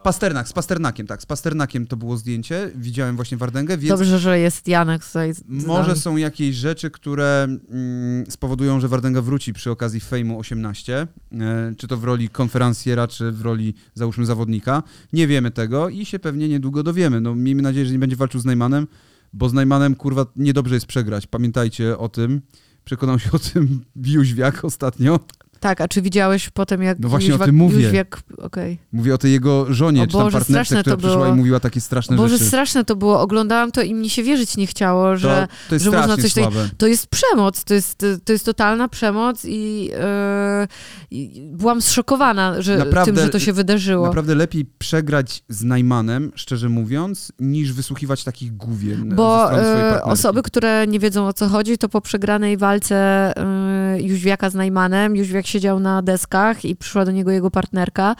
Pasternak, 0.03 0.49
z 0.49 0.53
Pasternakiem, 0.53 1.07
tak. 1.07 1.23
Z 1.23 1.27
Pasternakiem 1.27 1.87
to 1.87 1.97
było 1.97 2.17
zdjęcie. 2.17 2.71
Widziałem 2.75 3.17
właśnie 3.17 3.37
Wardęgę, 3.39 3.79
więc 3.79 3.89
Dobrze, 3.99 4.19
że 4.19 4.39
jest 4.39 4.69
Janek 4.69 5.05
tutaj. 5.05 5.33
może 5.49 5.97
są 5.97 6.17
jakieś 6.17 6.57
rzeczy, 6.57 6.91
które 6.91 7.43
mm, 7.71 8.25
spowodują, 8.31 8.81
że 8.81 8.89
Wardęga 8.89 9.23
wróci 9.23 9.53
przy 9.53 9.71
okazji 9.71 10.01
Fejmu 10.01 10.39
18. 10.39 11.07
E, 11.33 11.75
czy 11.77 11.89
to 11.89 11.97
w 11.97 12.05
roli 12.05 12.29
konferencjera, 12.29 13.09
czy 13.09 13.33
w 13.33 13.43
roli, 13.43 13.75
załóżmy, 13.95 14.27
zawodnika. 14.27 14.83
Nie 15.13 15.27
wiemy 15.27 15.51
tego 15.51 15.89
i 15.89 16.05
się 16.05 16.19
pewnie 16.19 16.49
niedługo 16.49 16.83
dowiemy. 16.83 17.21
No, 17.21 17.35
miejmy 17.35 17.63
nadzieję, 17.63 17.87
że 17.87 17.93
nie 17.93 17.99
będzie 17.99 18.17
walczył 18.17 18.41
z 18.41 18.45
Najmanem, 18.45 18.87
bo 19.35 19.49
z 19.49 19.53
Najmanem, 19.53 19.95
kurwa, 19.95 20.27
niedobrze 20.37 20.75
jest 20.75 20.87
przegrać. 20.87 21.27
Pamiętajcie 21.27 21.99
o 21.99 22.09
tym. 22.09 22.43
Przekonał 22.85 23.19
się 23.19 23.31
o 23.33 23.39
tym 23.39 23.85
Jóźwiak 24.07 24.65
ostatnio. 24.65 25.21
Tak, 25.65 25.81
a 25.81 25.89
czy 25.89 26.03
widziałeś 26.03 26.51
potem, 26.51 26.83
jak 26.83 26.99
No 26.99 27.09
właśnie 27.09 27.35
o 27.35 27.39
tym 27.39 27.55
mówię. 27.55 27.83
Jóźwiak, 27.83 28.23
okej. 28.39 28.79
Mówię 28.93 29.15
o 29.15 29.19
tej 29.19 29.33
jego 29.33 29.75
żonie, 29.75 30.03
O 30.03 30.07
czy 30.07 30.13
tam 30.13 30.21
Boże, 30.23 30.39
partnerce, 30.39 30.81
która 30.81 30.97
przyszła 30.97 31.29
i 31.29 31.33
mówiła 31.33 31.61
takie 31.61 31.81
straszne 31.81 32.17
Boże, 32.17 32.37
rzeczy. 32.37 32.49
straszne 32.49 32.85
to 32.85 32.97
było. 32.97 33.21
Oglądałam 33.21 33.73
to 33.73 33.83
i 33.83 33.95
mnie 33.95 34.11
się 34.11 34.23
wierzyć 34.23 34.57
nie 34.57 34.67
chciało, 34.67 35.17
że 35.17 35.49
to, 35.51 35.69
to 35.69 35.75
jest 35.75 35.85
że 35.85 35.91
można 35.91 36.17
coś 36.17 36.33
słabe. 36.33 36.69
to 36.77 36.87
jest 36.87 37.07
przemoc, 37.07 37.65
to 37.65 37.75
jest, 37.75 37.99
to 38.25 38.33
jest 38.33 38.45
totalna 38.45 38.89
przemoc 38.89 39.45
i, 39.45 39.91
e, 40.01 40.69
i 41.11 41.43
byłam 41.53 41.83
zszokowana 41.83 42.63
że, 42.63 42.77
Naprawdę- 42.79 43.13
tym, 43.13 43.25
że 43.25 43.29
to 43.29 43.39
się 43.39 43.53
wydarzyło. 43.53 44.07
Naprawdę 44.07 44.35
lepiej 44.35 44.67
przegrać 44.79 45.45
z 45.49 45.63
Najmanem, 45.65 46.33
szczerze 46.35 46.69
mówiąc, 46.69 47.33
niż 47.41 47.73
wysłuchiwać 47.73 48.25
takich 48.25 48.57
główien 48.57 49.09
Bo 49.17 49.49
partnerki. 49.51 50.09
osoby, 50.11 50.43
które 50.43 50.87
nie 50.87 50.99
wiedzą 50.99 51.27
o 51.27 51.33
co 51.33 51.49
chodzi, 51.49 51.79
to 51.79 51.89
po 51.89 52.01
przegranej 52.01 52.57
walce 52.57 52.97
e, 53.37 54.01
Jóźwiaka 54.01 54.51
z 54.51 54.55
Najmanem, 54.55 55.17
Jóźwiak 55.17 55.47
siedział 55.55 55.81
na 55.81 56.03
deskach 56.03 56.65
i 56.65 56.77
przyszła 56.77 57.05
do 57.05 57.11
niego 57.11 57.31
jego 57.31 57.51
partnerka 57.51 58.17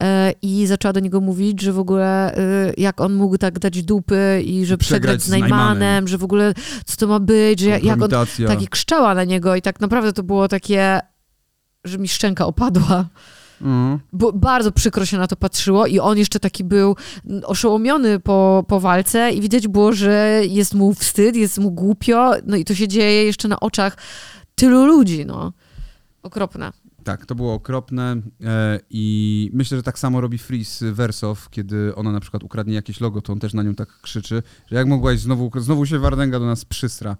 e, 0.00 0.32
i 0.42 0.66
zaczęła 0.66 0.92
do 0.92 1.00
niego 1.00 1.20
mówić, 1.20 1.62
że 1.62 1.72
w 1.72 1.78
ogóle 1.78 2.36
e, 2.36 2.72
jak 2.76 3.00
on 3.00 3.14
mógł 3.14 3.38
tak 3.38 3.58
dać 3.58 3.82
dupy 3.82 4.42
i 4.44 4.66
że 4.66 4.78
Przegrać 4.78 5.00
przegrać 5.00 5.22
z 5.22 5.28
Najmanem, 5.28 5.58
Najmanem. 5.58 6.08
że 6.08 6.18
w 6.18 6.24
ogóle 6.24 6.54
co 6.86 6.96
to 6.96 7.06
ma 7.06 7.20
być, 7.20 7.60
że 7.60 7.80
jak 7.80 8.02
on 8.02 8.10
tak 8.48 8.62
i 8.62 8.68
krzczała 8.68 9.14
na 9.14 9.24
niego 9.24 9.56
i 9.56 9.62
tak 9.62 9.80
naprawdę 9.80 10.12
to 10.12 10.22
było 10.22 10.48
takie, 10.48 11.00
że 11.84 11.98
mi 11.98 12.08
szczęka 12.08 12.46
opadła. 12.46 13.08
Mhm. 13.60 13.98
Bo 14.12 14.32
bardzo 14.32 14.72
przykro 14.72 15.06
się 15.06 15.18
na 15.18 15.26
to 15.26 15.36
patrzyło 15.36 15.86
i 15.86 15.98
on 15.98 16.18
jeszcze 16.18 16.40
taki 16.40 16.64
był 16.64 16.96
oszołomiony 17.44 18.20
po, 18.20 18.64
po 18.68 18.80
walce 18.80 19.30
i 19.30 19.40
widać 19.40 19.68
było, 19.68 19.92
że 19.92 20.40
jest 20.48 20.74
mu 20.74 20.94
wstyd, 20.94 21.36
jest 21.36 21.58
mu 21.58 21.70
głupio, 21.70 22.32
no 22.46 22.56
i 22.56 22.64
to 22.64 22.74
się 22.74 22.88
dzieje 22.88 23.24
jeszcze 23.24 23.48
na 23.48 23.60
oczach 23.60 23.96
tylu 24.54 24.86
ludzi, 24.86 25.26
no. 25.26 25.52
Okropne. 26.22 26.72
Tak, 27.04 27.26
to 27.26 27.34
było 27.34 27.54
okropne 27.54 28.16
e, 28.44 28.80
i 28.90 29.50
myślę, 29.52 29.76
że 29.76 29.82
tak 29.82 29.98
samo 29.98 30.20
robi 30.20 30.38
Freeze 30.38 30.92
Wersow, 30.92 31.50
kiedy 31.50 31.94
ona 31.94 32.12
na 32.12 32.20
przykład 32.20 32.42
ukradnie 32.42 32.74
jakieś 32.74 33.00
logo, 33.00 33.22
to 33.22 33.32
on 33.32 33.38
też 33.38 33.54
na 33.54 33.62
nią 33.62 33.74
tak 33.74 34.00
krzyczy, 34.00 34.42
że 34.66 34.76
jak 34.76 34.86
mogłaś 34.86 35.20
znowu, 35.20 35.50
znowu 35.56 35.86
się 35.86 35.98
Wardęga 35.98 36.38
do 36.38 36.46
nas 36.46 36.64
przysra. 36.64 37.16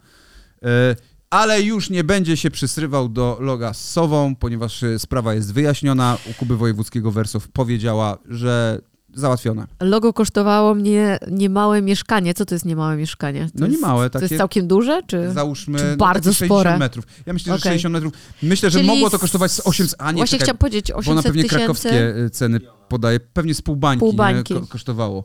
E, 0.62 0.96
ale 1.30 1.62
już 1.62 1.90
nie 1.90 2.04
będzie 2.04 2.36
się 2.36 2.50
przysrywał 2.50 3.08
do 3.08 3.38
loga 3.40 3.74
z 3.74 3.90
Sową, 3.90 4.36
ponieważ 4.36 4.84
sprawa 4.98 5.34
jest 5.34 5.52
wyjaśniona. 5.52 6.18
U 6.30 6.34
Kuby 6.34 6.56
Wojewódzkiego 6.56 7.10
Wersow 7.10 7.48
powiedziała, 7.48 8.18
że 8.28 8.80
załatwione. 9.14 9.66
Logo 9.80 10.12
kosztowało 10.12 10.74
mnie 10.74 11.18
niemałe 11.30 11.82
mieszkanie. 11.82 12.34
Co 12.34 12.44
to 12.44 12.54
jest 12.54 12.64
niemałe 12.64 12.96
mieszkanie? 12.96 13.44
To 13.46 13.50
No 13.54 13.66
jest, 13.66 13.78
niemałe, 13.78 14.10
To 14.10 14.18
takie- 14.18 14.24
jest 14.34 14.38
całkiem 14.38 14.66
duże, 14.66 15.02
czy... 15.06 15.32
Załóżmy 15.32 15.78
Czy 15.78 15.84
no, 15.90 15.96
bardzo 15.96 16.30
takie 16.30 16.38
60 16.38 16.60
spore? 16.60 16.78
metrów. 16.78 17.04
Ja 17.26 17.32
myślę, 17.32 17.52
że 17.52 17.58
Okej. 17.58 17.70
60 17.72 17.92
metrów. 17.92 18.12
Myślę, 18.42 18.70
że 18.70 18.78
Czyli 18.78 18.88
mogło 18.88 19.10
to 19.10 19.18
kosztować 19.18 19.52
z 19.52 19.60
800, 19.66 20.00
a 20.02 20.12
nie 20.12 20.16
Właśnie 20.16 20.38
czekaj, 20.38 20.44
chciałam 20.46 20.58
powiedzieć 20.58 20.86
bo 20.88 20.94
ona 20.94 21.00
800 21.00 21.24
pewnie 21.24 21.42
tysięcy. 21.42 21.58
krakowskie 21.58 22.14
ceny 22.32 22.60
podaje, 22.88 23.20
pewnie 23.20 23.54
z 23.54 23.62
pół 23.62 23.76
bańki, 23.76 24.00
Pół 24.00 24.12
nie, 24.12 24.16
bańki. 24.16 24.54
ko- 24.54 24.66
kosztowało. 24.66 25.24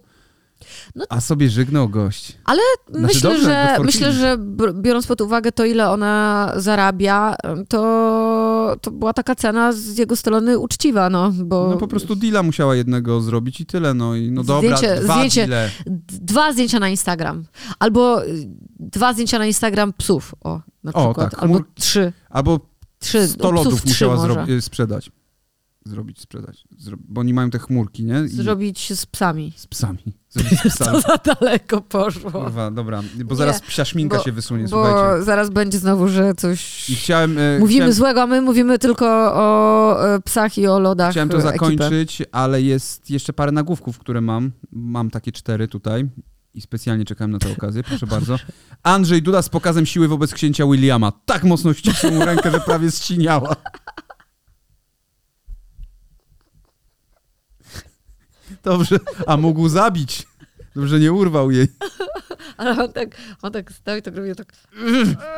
No- 0.95 1.05
A 1.09 1.21
sobie 1.21 1.49
żygnął 1.49 1.89
gość. 1.89 2.37
Znaczy, 2.89 3.15
Myślę, 3.15 3.29
dobrze, 3.29 3.43
że, 3.77 3.83
myślę, 3.83 4.13
że 4.13 4.37
biorąc 4.73 5.07
pod 5.07 5.21
uwagę 5.21 5.51
to, 5.51 5.65
ile 5.65 5.89
ona 5.89 6.51
zarabia, 6.55 7.35
to, 7.69 8.75
to 8.81 8.91
była 8.91 9.13
taka 9.13 9.35
cena 9.35 9.73
z 9.73 9.97
jego 9.97 10.15
strony 10.15 10.59
uczciwa, 10.59 11.09
no, 11.09 11.31
bo 11.31 11.67
No 11.71 11.77
po 11.77 11.87
prostu 11.87 12.15
deala 12.15 12.43
musiała 12.43 12.75
jednego 12.75 13.21
zrobić 13.21 13.61
i 13.61 13.65
tyle, 13.65 13.93
no 13.93 14.15
i 14.15 14.31
no 14.31 14.43
dobra, 14.43 14.77
Zdjęcie- 14.77 15.01
dwa 15.01 15.15
zdjęcie- 15.15 15.47
deale. 15.47 15.69
dwa 16.07 16.53
zdjęcia 16.53 16.79
na 16.79 16.89
Instagram. 16.89 17.43
Albo 17.79 18.25
y, 18.25 18.47
dwa 18.79 19.13
zdjęcia 19.13 19.39
na 19.39 19.45
Instagram 19.45 19.93
psów, 19.93 20.35
o, 20.43 20.61
na 20.83 20.93
O, 20.93 21.05
przykład. 21.05 21.31
tak, 21.31 21.43
Albo 21.43 21.59
trzy, 21.75 22.13
Albo 22.29 22.59
trzy 22.99 23.27
100 23.27 23.37
psów 23.39 23.53
lodów 23.55 23.79
trzy 23.81 23.87
musiała 23.87 24.15
może. 24.15 24.33
zro- 24.33 24.49
y, 24.49 24.61
sprzedać. 24.61 25.11
Zrobić, 25.85 26.19
sprzedać. 26.21 26.63
Bo 26.99 27.21
oni 27.21 27.33
mają 27.33 27.49
te 27.49 27.59
chmurki, 27.59 28.05
nie? 28.05 28.19
I 28.25 28.27
Zrobić 28.27 28.93
z 28.99 29.05
psami. 29.05 29.53
z 29.55 29.67
psami. 29.67 29.99
Zrobić 30.29 30.59
z 30.59 30.63
To 30.77 30.85
psami. 30.85 31.01
za 31.01 31.33
daleko 31.35 31.81
poszło. 31.81 32.31
Kurwa, 32.31 32.71
dobra, 32.71 33.01
bo 33.25 33.31
Nie, 33.33 33.35
zaraz 33.37 33.61
psia 33.61 33.85
szminka 33.85 34.17
bo- 34.17 34.23
się 34.23 34.31
wysunie, 34.31 34.67
słuchajcie. 34.67 35.17
Bo 35.19 35.23
zaraz 35.23 35.49
będzie 35.49 35.79
znowu, 35.79 36.07
że 36.07 36.33
coś... 36.33 36.89
I 36.89 36.95
chciałem... 36.95 37.37
e, 37.37 37.59
Mówimy 37.59 37.75
chciałem... 37.79 37.93
złego, 37.93 38.21
a 38.21 38.27
my 38.27 38.41
mówimy 38.41 38.79
tylko 38.79 39.05
o 39.33 40.15
e, 40.15 40.21
psach 40.21 40.57
i 40.57 40.67
o 40.67 40.79
lodach 40.79 41.11
Chciałem 41.11 41.29
to 41.29 41.37
e, 41.37 41.41
zakończyć, 41.41 42.23
ale 42.31 42.61
jest 42.61 43.09
jeszcze 43.09 43.33
parę 43.33 43.51
nagłówków, 43.51 43.99
które 43.99 44.21
mam. 44.21 44.51
Mam 44.71 45.09
takie 45.09 45.31
cztery 45.31 45.67
tutaj 45.67 46.09
i 46.53 46.61
specjalnie 46.61 47.05
czekałem 47.05 47.31
na 47.31 47.39
tę 47.39 47.51
okazję, 47.51 47.83
proszę 47.83 48.07
bardzo. 48.15 48.37
Andrzej 48.83 49.21
Duda 49.21 49.41
z 49.41 49.49
pokazem 49.49 49.85
siły 49.85 50.07
wobec 50.07 50.33
księcia 50.33 50.65
Williama. 50.65 51.11
Tak 51.25 51.43
mocno 51.43 51.73
ścisnął 51.73 52.11
mu 52.11 52.25
rękę, 52.25 52.51
że 52.51 52.59
prawie 52.59 52.91
zsiniała. 52.91 53.55
Dobrze, 58.63 58.99
a 59.27 59.37
mógł 59.37 59.69
zabić. 59.69 60.27
Dobrze, 60.75 60.99
nie 60.99 61.13
urwał 61.13 61.51
jej. 61.51 61.67
Ale 62.57 62.83
on 62.83 62.93
tak, 62.93 63.17
on 63.41 63.51
tak 63.51 63.71
stał 63.71 63.97
i 63.97 64.01
tak 64.01 64.15
robił 64.15 64.35
tak... 64.35 64.53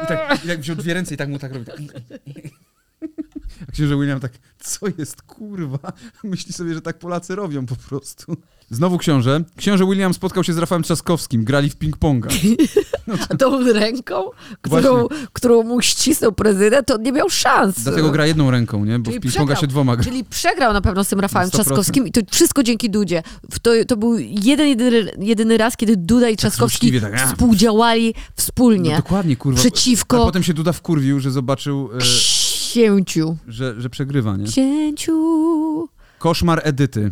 I 0.04 0.08
tak, 0.08 0.46
i 0.46 0.48
tak 0.48 0.60
wziął 0.60 0.76
dwie 0.76 0.94
ręce 0.94 1.14
i 1.14 1.18
tak 1.18 1.30
mu 1.30 1.40
tak 1.40 1.54
robi. 1.54 1.66
Tak. 1.66 1.78
A 3.72 3.74
książę 3.74 3.98
William 3.98 4.20
tak, 4.20 4.32
co 4.60 4.86
jest 4.98 5.22
kurwa? 5.22 5.94
Myśli 6.24 6.54
sobie, 6.54 6.74
że 6.74 6.82
tak 6.82 7.00
Polacy 7.00 7.36
robią 7.36 7.66
po 7.66 7.76
prostu. 7.76 8.38
Znowu 8.70 8.98
książę. 8.98 9.44
Książę 9.58 9.86
William 9.86 10.14
spotkał 10.14 10.44
się 10.44 10.54
z 10.54 10.58
Rafałem 10.58 10.84
Trzaskowskim, 10.84 11.44
grali 11.44 11.70
w 11.70 11.78
ping-ponga. 11.78 12.28
A 13.30 13.38
tą 13.38 13.74
ręką, 13.74 14.30
którą, 14.62 15.08
którą 15.34 15.64
mu 15.64 15.82
ścisnął 15.82 16.32
prezydent, 16.32 16.88
to 16.88 16.96
on 16.96 17.02
nie 17.02 17.12
miał 17.12 17.30
szans. 17.30 17.84
Dlatego 17.84 18.12
gra 18.12 18.26
jedną 18.26 18.52
ręką, 18.52 18.86
nie? 18.86 19.00
Bo 19.00 19.12
Czyli 19.12 19.20
w 19.20 19.24
ping-ponga 19.24 19.60
się 19.60 19.68
dwoma 19.68 19.96
gra. 19.96 20.06
Czyli 20.06 20.24
przegrał 20.24 20.74
na 20.74 20.82
pewno 20.82 21.04
z 21.04 21.08
tym 21.08 21.20
Rafałem 21.20 21.50
100%. 21.50 21.52
Trzaskowskim 21.52 22.08
i 22.08 22.12
to 22.12 22.22
wszystko 22.32 22.64
dzięki 22.64 22.90
Dudzie. 22.90 23.24
To, 23.62 23.72
to 23.88 23.98
był 23.98 24.18
jeden, 24.20 24.68
jedyny, 24.68 25.12
jedyny 25.20 25.58
raz, 25.58 25.78
kiedy 25.78 25.98
Duda 25.98 26.30
i 26.30 26.38
Trzaskowski 26.38 26.88
złośliwie 26.88 27.02
tak, 27.02 27.22
a. 27.22 27.28
współdziałali 27.28 28.14
No 28.18 28.22
wspólnie 28.36 28.96
dokładnie, 28.96 29.36
kurwa. 29.36 29.60
przeciwko 29.60 30.24
A 30.24 30.26
potem 30.26 30.44
się 30.44 30.54
Duda 30.54 30.74
wkurwił, 30.74 31.20
że 31.20 31.32
zobaczył, 31.32 31.90
e, 31.98 32.02
księciu. 32.72 33.38
że, 33.48 33.82
że 33.82 33.90
przegrywa, 33.90 34.38
nie? 34.38 34.46
Księciu. 34.46 35.90
Koszmar 36.20 36.62
Edyty. 36.64 37.12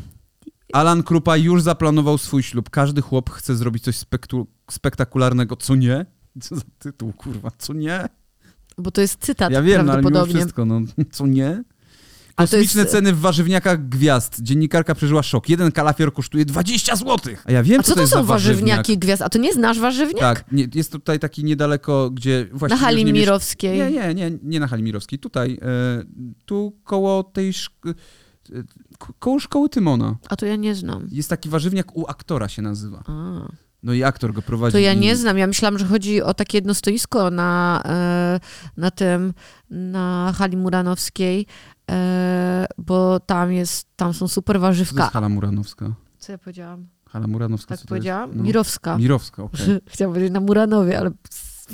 Alan 0.73 1.03
Krupa 1.03 1.37
już 1.37 1.61
zaplanował 1.61 2.17
swój 2.17 2.43
ślub. 2.43 2.69
Każdy 2.69 3.01
chłop 3.01 3.29
chce 3.29 3.55
zrobić 3.55 3.83
coś 3.83 3.95
spektu- 3.97 4.45
spektakularnego, 4.71 5.55
co 5.55 5.75
nie? 5.75 6.05
Co 6.41 6.55
za 6.55 6.61
tytuł, 6.79 7.13
kurwa, 7.13 7.51
co 7.57 7.73
nie? 7.73 8.09
Bo 8.77 8.91
to 8.91 9.01
jest 9.01 9.19
cytat 9.19 9.51
Ja 9.51 9.61
wiem, 9.61 9.85
no, 9.85 9.93
ale 9.93 10.01
mimo 10.01 10.25
wszystko, 10.25 10.65
no, 10.65 10.81
co 11.11 11.27
nie? 11.27 11.63
To 12.47 12.51
Kosmiczne 12.51 12.81
jest- 12.81 12.91
ceny 12.91 13.13
w 13.13 13.19
warzywniakach 13.19 13.89
gwiazd. 13.89 14.41
Dziennikarka 14.41 14.95
przeżyła 14.95 15.23
szok. 15.23 15.49
Jeden 15.49 15.71
kalafior 15.71 16.13
kosztuje 16.13 16.45
20 16.45 16.95
zł. 16.95 17.17
A 17.45 17.51
ja 17.51 17.63
wiem, 17.63 17.79
A 17.79 17.83
co 17.83 17.95
to 17.95 18.01
jest 18.01 18.13
są 18.13 18.23
warzywniaki 18.25 18.97
gwiazd? 18.97 19.21
A 19.21 19.29
to 19.29 19.39
nie 19.39 19.47
jest 19.47 19.59
nasz 19.59 19.79
warzywniak? 19.79 20.19
Tak, 20.19 20.51
nie, 20.51 20.67
jest 20.75 20.91
tutaj 20.91 21.19
taki 21.19 21.43
niedaleko, 21.43 22.09
gdzie 22.09 22.47
Na 22.51 22.57
właśnie 22.57 22.77
hali 22.77 23.05
nie 23.05 23.13
miesz- 23.13 23.21
Mirowskiej. 23.21 23.77
Nie, 23.77 23.91
nie, 23.91 24.13
nie, 24.13 24.31
nie 24.43 24.59
na 24.59 24.67
hali 24.67 24.83
Mirowskiej. 24.83 25.19
Tutaj, 25.19 25.59
e, 25.61 26.03
tu 26.45 26.77
koło 26.83 27.23
tej 27.23 27.53
szk- 27.53 27.89
e, 27.89 28.63
ko- 28.97 29.13
koło 29.19 29.39
szkoły 29.39 29.69
Tymona. 29.69 30.15
A 30.29 30.35
to 30.35 30.45
ja 30.45 30.55
nie 30.55 30.75
znam. 30.75 31.07
Jest 31.11 31.29
taki 31.29 31.49
warzywniak 31.49 31.97
u 31.97 32.05
aktora 32.07 32.47
się 32.47 32.61
nazywa. 32.61 33.03
A. 33.07 33.47
No 33.83 33.93
i 33.93 34.03
aktor 34.03 34.33
go 34.33 34.41
prowadzi. 34.41 34.71
To 34.71 34.79
ja 34.79 34.93
nie 34.93 35.15
znam. 35.15 35.37
Ja 35.37 35.47
myślałam, 35.47 35.79
że 35.79 35.85
chodzi 35.85 36.21
o 36.21 36.33
takie 36.33 36.57
jedno 36.57 36.73
stoisko 36.73 37.31
na, 37.31 37.81
e, 37.85 38.39
na 38.77 38.91
tym, 38.91 39.33
na 39.69 40.33
hali 40.37 40.57
Muranowskiej, 40.57 41.45
bo 42.77 43.19
tam 43.19 43.51
jest, 43.53 43.87
tam 43.95 44.13
są 44.13 44.27
super 44.27 44.55
Co 44.55 44.59
to 44.59 44.61
warzywka. 44.61 45.01
jest 45.03 45.13
hala 45.13 45.29
Muranowska? 45.29 45.93
Co 46.19 46.31
ja 46.31 46.37
powiedziałam? 46.37 46.87
Hala 47.09 47.27
Muranowska, 47.27 47.77
Tak 47.77 47.85
powiedziałam? 47.87 48.29
jest? 48.29 48.37
No. 48.37 48.43
Mirowska. 48.43 48.97
Mirowska, 48.97 49.43
okej. 49.43 49.79
Chciałam 49.91 50.13
powiedzieć 50.13 50.33
na 50.33 50.39
Muranowie, 50.39 50.99
ale 50.99 51.11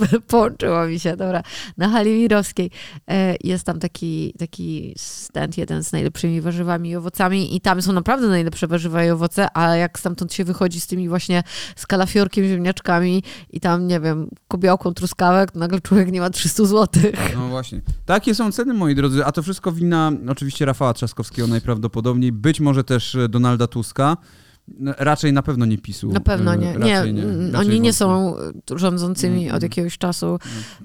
połączyło 0.28 0.88
mi 0.88 1.00
się, 1.00 1.18
dobra. 1.18 1.44
Na 1.78 1.90
hali 1.90 2.12
Mirowskiej 2.12 2.72
e, 3.08 3.36
jest 3.44 3.66
tam 3.66 3.80
taki, 3.80 4.34
taki 4.40 4.94
stand, 4.98 5.58
jeden 5.58 5.84
z 5.84 5.92
najlepszymi 5.92 6.42
warzywami 6.42 6.90
i 6.90 6.96
owocami 6.96 7.56
i 7.56 7.62
tam 7.62 7.82
są 7.82 7.94
naprawdę 7.94 8.28
najlepsze 8.28 8.68
warzywa 8.68 9.06
i 9.06 9.10
owoce, 9.10 9.58
a 9.58 9.76
jak 9.76 10.00
stamtąd 10.00 10.34
się 10.34 10.44
wychodzi 10.44 10.80
z 10.80 10.88
tymi 10.88 11.10
właśnie 11.10 11.44
z 11.76 11.88
kalafiorkiem, 11.88 12.46
ziemniaczkami 12.46 13.24
i 13.50 13.60
tam, 13.60 13.88
nie 13.88 14.00
wiem, 14.00 14.30
kobiałką 14.48 14.94
truskawek, 14.94 15.52
to 15.52 15.60
nagle 15.60 15.82
człowiek 15.82 16.12
nie 16.12 16.20
ma 16.20 16.30
300 16.30 16.66
złotych. 16.66 17.36
No 17.36 17.48
właśnie. 17.48 17.82
Takie 18.06 18.36
są 18.36 18.52
ceny, 18.52 18.74
moi 18.74 18.96
drodzy, 18.96 19.26
a 19.26 19.32
to 19.32 19.44
wszystko 19.44 19.72
wina 19.72 20.12
oczywiście 20.30 20.66
Rafała 20.66 20.94
Trzaskowskiego 20.94 21.48
najprawdopodobniej, 21.48 22.32
być 22.32 22.60
może 22.60 22.84
też 22.84 23.16
e, 23.16 23.30
Donalda 23.30 23.68
Tuska. 23.68 24.18
No, 24.68 24.94
Raczej 24.98 25.34
na 25.34 25.42
pewno 25.44 25.66
nie 25.66 25.78
PiSu. 25.78 26.10
Na 26.12 26.20
pewno 26.20 26.54
E, 26.54 26.58
nie. 26.58 26.68
Nie, 26.68 26.96
Raczej 26.96 27.14
nie. 27.14 27.24
oni 27.58 27.80
nie 27.80 27.94
są 27.94 28.36
rządzącymi 28.76 29.44
Mm, 29.44 29.48
od 29.56 29.64
mm. 29.64 29.64
jakiegoś 29.64 29.98
czasu. 29.98 30.40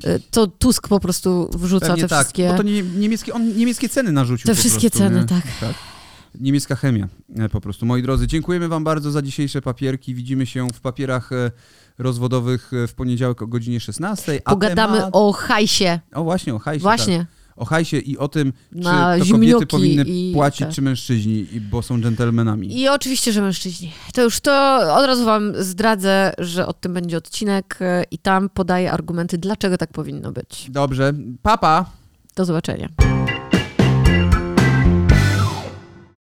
E, 0.04 0.18
To 0.30 0.46
Tusk 0.46 0.88
po 0.88 1.00
prostu 1.00 1.50
wrzuca 1.54 1.86
Pewnie 1.86 2.02
te 2.02 2.08
tak, 2.08 2.18
wszystkie... 2.18 2.48
bo 2.48 2.56
to 2.56 2.62
nie, 2.62 2.82
niemieckie, 2.82 3.32
on 3.32 3.56
niemieckie 3.56 3.88
ceny 3.88 4.12
narzucił 4.12 4.46
Te 4.46 4.54
wszystkie 4.54 4.90
prostu, 4.90 4.98
ceny, 4.98 5.20
nie? 5.20 5.26
tak. 5.26 5.74
Niemiecka 6.40 6.76
chemia 6.76 7.08
e, 7.36 7.48
po 7.48 7.60
prostu. 7.60 7.86
Moi 7.86 8.02
drodzy, 8.02 8.26
dziękujemy 8.26 8.68
wam 8.68 8.84
bardzo 8.84 9.10
za 9.10 9.22
dzisiejsze 9.22 9.62
papierki. 9.62 10.14
Widzimy 10.14 10.46
się 10.46 10.66
w 10.74 10.80
papierach 10.80 11.30
rozwodowych 11.98 12.70
w 12.88 12.94
poniedziałek 12.94 13.42
o 13.42 13.46
godzinie 13.46 13.80
16. 13.80 14.42
A 14.44 14.50
Pogadamy 14.50 14.96
temat... 14.96 15.10
o 15.12 15.32
hajsie. 15.32 16.00
O 16.14 16.24
właśnie, 16.24 16.54
o 16.54 16.58
hajsie. 16.58 16.82
Właśnie. 16.82 17.18
Tak. 17.18 17.39
O 17.60 17.64
hajsie 17.64 17.98
i 17.98 18.18
o 18.18 18.28
tym, 18.28 18.52
czy 18.72 18.78
Na 18.78 19.18
to 19.18 19.24
kobiety 19.32 19.66
powinny 19.66 20.04
płacić, 20.34 20.66
te. 20.66 20.72
czy 20.72 20.82
mężczyźni, 20.82 21.46
bo 21.70 21.82
są 21.82 22.00
dżentelmenami. 22.00 22.80
I 22.80 22.88
oczywiście, 22.88 23.32
że 23.32 23.42
mężczyźni. 23.42 23.92
To 24.14 24.22
już 24.22 24.40
to 24.40 24.78
od 24.96 25.06
razu 25.06 25.24
wam 25.24 25.52
zdradzę, 25.58 26.32
że 26.38 26.66
o 26.66 26.72
tym 26.72 26.94
będzie 26.94 27.16
odcinek 27.16 27.78
e, 27.80 28.04
i 28.10 28.18
tam 28.18 28.48
podaję 28.48 28.92
argumenty, 28.92 29.38
dlaczego 29.38 29.78
tak 29.78 29.92
powinno 29.92 30.32
być. 30.32 30.66
Dobrze. 30.70 31.12
Papa. 31.42 31.84
Do 32.36 32.44
zobaczenia. 32.44 32.88